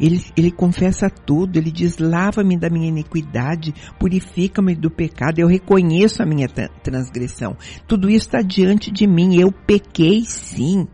ele, 0.00 0.24
ele 0.36 0.50
confessa 0.50 1.08
tudo, 1.08 1.56
ele 1.56 1.70
diz, 1.70 1.98
lava-me 1.98 2.56
da 2.56 2.68
minha 2.68 2.88
iniquidade, 2.88 3.74
purifica-me 3.98 4.74
do 4.74 4.90
pecado, 4.90 5.38
eu 5.38 5.46
reconheço 5.46 6.22
a 6.22 6.26
minha 6.26 6.48
transgressão. 6.48 7.56
Tudo 7.86 8.08
isso 8.08 8.26
está 8.26 8.42
diante 8.42 8.90
de 8.90 9.06
mim, 9.06 9.36
eu 9.36 9.52
pequei 9.52 10.24
sim. 10.24 10.86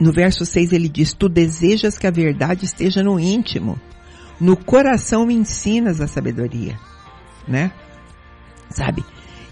No 0.00 0.12
verso 0.12 0.44
6 0.44 0.72
ele 0.72 0.88
diz, 0.88 1.12
tu 1.12 1.28
desejas 1.28 1.98
que 1.98 2.06
a 2.06 2.10
verdade 2.10 2.64
esteja 2.64 3.02
no 3.02 3.20
íntimo, 3.20 3.78
no 4.40 4.56
coração 4.56 5.26
me 5.26 5.34
ensinas 5.34 6.00
a 6.00 6.08
sabedoria, 6.08 6.76
né? 7.46 7.70
Sabe? 8.70 9.04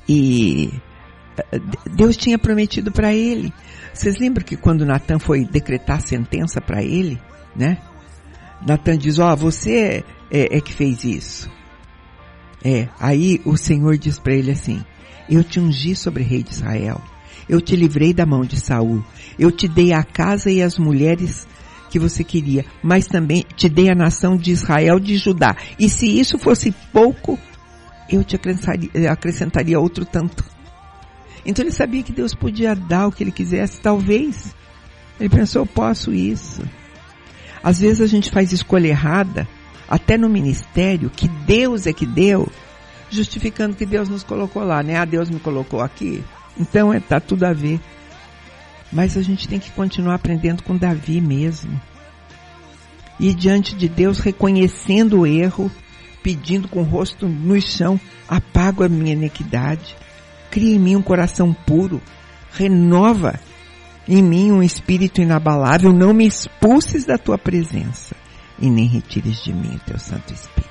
E 0.08 0.72
Deus 1.94 2.16
tinha 2.16 2.38
prometido 2.38 2.90
para 2.90 3.14
ele. 3.14 3.52
Vocês 3.94 4.18
lembram 4.18 4.44
que 4.44 4.56
quando 4.56 4.84
Natan 4.84 5.18
foi 5.18 5.44
decretar 5.44 6.00
sentença 6.00 6.60
para 6.60 6.82
ele, 6.82 7.20
né? 7.54 7.78
Natan 8.66 8.98
diz: 8.98 9.18
Ó, 9.18 9.32
oh, 9.32 9.36
você 9.36 10.04
é, 10.30 10.56
é, 10.56 10.60
que 10.60 10.72
fez 10.72 11.04
isso. 11.04 11.50
É, 12.62 12.88
aí 12.98 13.40
o 13.44 13.56
Senhor 13.56 13.96
diz 13.96 14.18
para 14.18 14.34
ele 14.34 14.50
assim: 14.50 14.84
Eu 15.28 15.42
te 15.42 15.58
ungi 15.58 15.94
sobre 15.96 16.22
rei 16.22 16.42
de 16.42 16.52
Israel. 16.52 17.00
Eu 17.48 17.60
te 17.60 17.74
livrei 17.74 18.12
da 18.12 18.26
mão 18.26 18.42
de 18.42 18.60
Saul. 18.60 19.04
Eu 19.38 19.50
te 19.50 19.66
dei 19.66 19.92
a 19.92 20.04
casa 20.04 20.50
e 20.50 20.62
as 20.62 20.78
mulheres 20.78 21.48
que 21.90 21.98
você 21.98 22.22
queria, 22.22 22.64
mas 22.80 23.06
também 23.06 23.44
te 23.56 23.68
dei 23.68 23.90
a 23.90 23.94
nação 23.94 24.36
de 24.36 24.52
Israel 24.52 25.00
de 25.00 25.16
Judá. 25.16 25.56
E 25.76 25.88
se 25.88 26.06
isso 26.06 26.38
fosse 26.38 26.72
pouco, 26.92 27.36
eu 28.08 28.22
te 28.22 28.36
acrescentaria, 28.36 29.10
acrescentaria 29.10 29.80
outro 29.80 30.04
tanto. 30.04 30.44
Então 31.44 31.64
ele 31.64 31.72
sabia 31.72 32.02
que 32.02 32.12
Deus 32.12 32.34
podia 32.34 32.76
dar 32.76 33.08
o 33.08 33.12
que 33.12 33.24
ele 33.24 33.32
quisesse, 33.32 33.80
talvez. 33.80 34.54
Ele 35.18 35.28
pensou, 35.28 35.66
posso 35.66 36.12
isso. 36.12 36.62
Às 37.62 37.80
vezes 37.80 38.00
a 38.00 38.06
gente 38.06 38.30
faz 38.30 38.52
escolha 38.52 38.88
errada, 38.88 39.46
até 39.88 40.16
no 40.16 40.28
ministério, 40.28 41.10
que 41.10 41.28
Deus 41.28 41.86
é 41.86 41.92
que 41.92 42.06
deu, 42.06 42.50
justificando 43.10 43.76
que 43.76 43.84
Deus 43.84 44.08
nos 44.08 44.22
colocou 44.22 44.64
lá, 44.64 44.82
né? 44.82 44.96
Ah, 44.96 45.04
Deus 45.04 45.28
me 45.28 45.40
colocou 45.40 45.80
aqui. 45.80 46.24
Então 46.58 46.92
é, 46.92 47.00
tá 47.00 47.20
tudo 47.20 47.44
a 47.44 47.52
ver. 47.52 47.80
Mas 48.92 49.16
a 49.16 49.22
gente 49.22 49.46
tem 49.46 49.58
que 49.58 49.70
continuar 49.70 50.14
aprendendo 50.14 50.62
com 50.62 50.76
Davi 50.76 51.20
mesmo. 51.20 51.80
E 53.18 53.34
diante 53.34 53.74
de 53.74 53.88
Deus, 53.88 54.18
reconhecendo 54.18 55.20
o 55.20 55.26
erro, 55.26 55.70
pedindo 56.22 56.68
com 56.68 56.80
o 56.80 56.84
rosto 56.84 57.28
no 57.28 57.60
chão, 57.60 58.00
apago 58.28 58.82
a 58.82 58.88
minha 58.88 59.12
iniquidade, 59.12 59.94
cria 60.50 60.74
em 60.74 60.78
mim 60.78 60.96
um 60.96 61.02
coração 61.02 61.52
puro, 61.52 62.00
renova 62.52 63.38
em 64.12 64.24
mim 64.24 64.50
um 64.50 64.60
espírito 64.60 65.20
inabalável, 65.20 65.92
não 65.92 66.12
me 66.12 66.26
expulses 66.26 67.04
da 67.04 67.16
tua 67.16 67.38
presença 67.38 68.16
e 68.58 68.68
nem 68.68 68.88
retires 68.88 69.40
de 69.44 69.52
mim 69.52 69.76
o 69.76 69.78
teu 69.78 70.00
Santo 70.00 70.34
Espírito. 70.34 70.68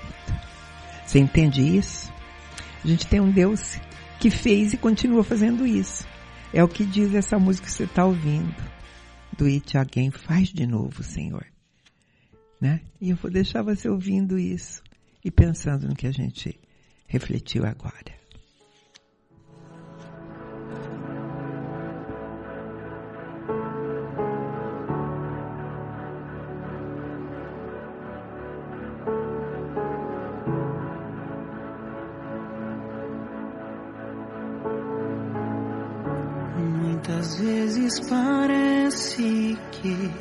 Você 1.06 1.20
entende 1.20 1.62
isso? 1.62 2.12
A 2.84 2.88
gente 2.88 3.08
tem 3.08 3.22
um 3.22 3.32
Deus 3.32 3.80
que 4.20 4.30
fez 4.30 4.74
e 4.74 4.78
continua 4.78 5.24
fazendo 5.24 5.66
isso. 5.66 6.06
É 6.54 6.62
o 6.62 6.68
que 6.68 6.84
diz 6.86 7.16
essa 7.16 7.40
música 7.40 7.68
que 7.68 7.72
você 7.74 7.86
está 7.86 8.04
ouvindo. 8.04 8.54
Do 9.38 9.46
It 9.46 9.78
Again. 9.78 10.12
Faz 10.12 10.50
de 10.50 10.68
novo, 10.68 11.02
Senhor. 11.02 11.46
Né? 12.60 12.82
E 13.00 13.12
eu 13.12 13.16
vou 13.16 13.32
deixar 13.32 13.62
você 13.62 13.88
ouvindo 13.88 14.38
isso 14.38 14.84
e 15.24 15.32
pensando 15.32 15.88
no 15.88 15.96
que 15.96 16.08
a 16.08 16.12
gente 16.12 16.60
refletiu 17.08 17.66
agora. 17.66 18.19
Vezes 37.90 38.00
parece 38.08 39.58
que 39.72 40.12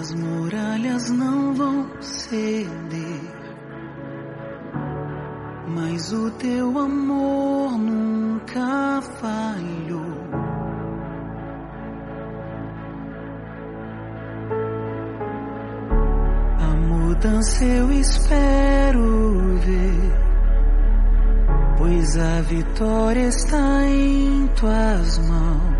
as 0.00 0.14
muralhas 0.14 1.10
não 1.10 1.52
vão 1.52 2.00
ceder, 2.00 3.20
mas 5.66 6.12
o 6.12 6.30
teu 6.32 6.78
amor 6.78 7.76
nunca 7.76 9.00
falhou. 9.20 10.12
A 16.60 16.76
mudança 16.86 17.64
eu 17.64 17.90
espero 17.92 19.58
ver 19.58 20.21
a 22.16 22.40
vitória 22.42 23.28
está 23.28 23.86
em 23.86 24.46
tuas 24.58 25.18
mãos. 25.18 25.71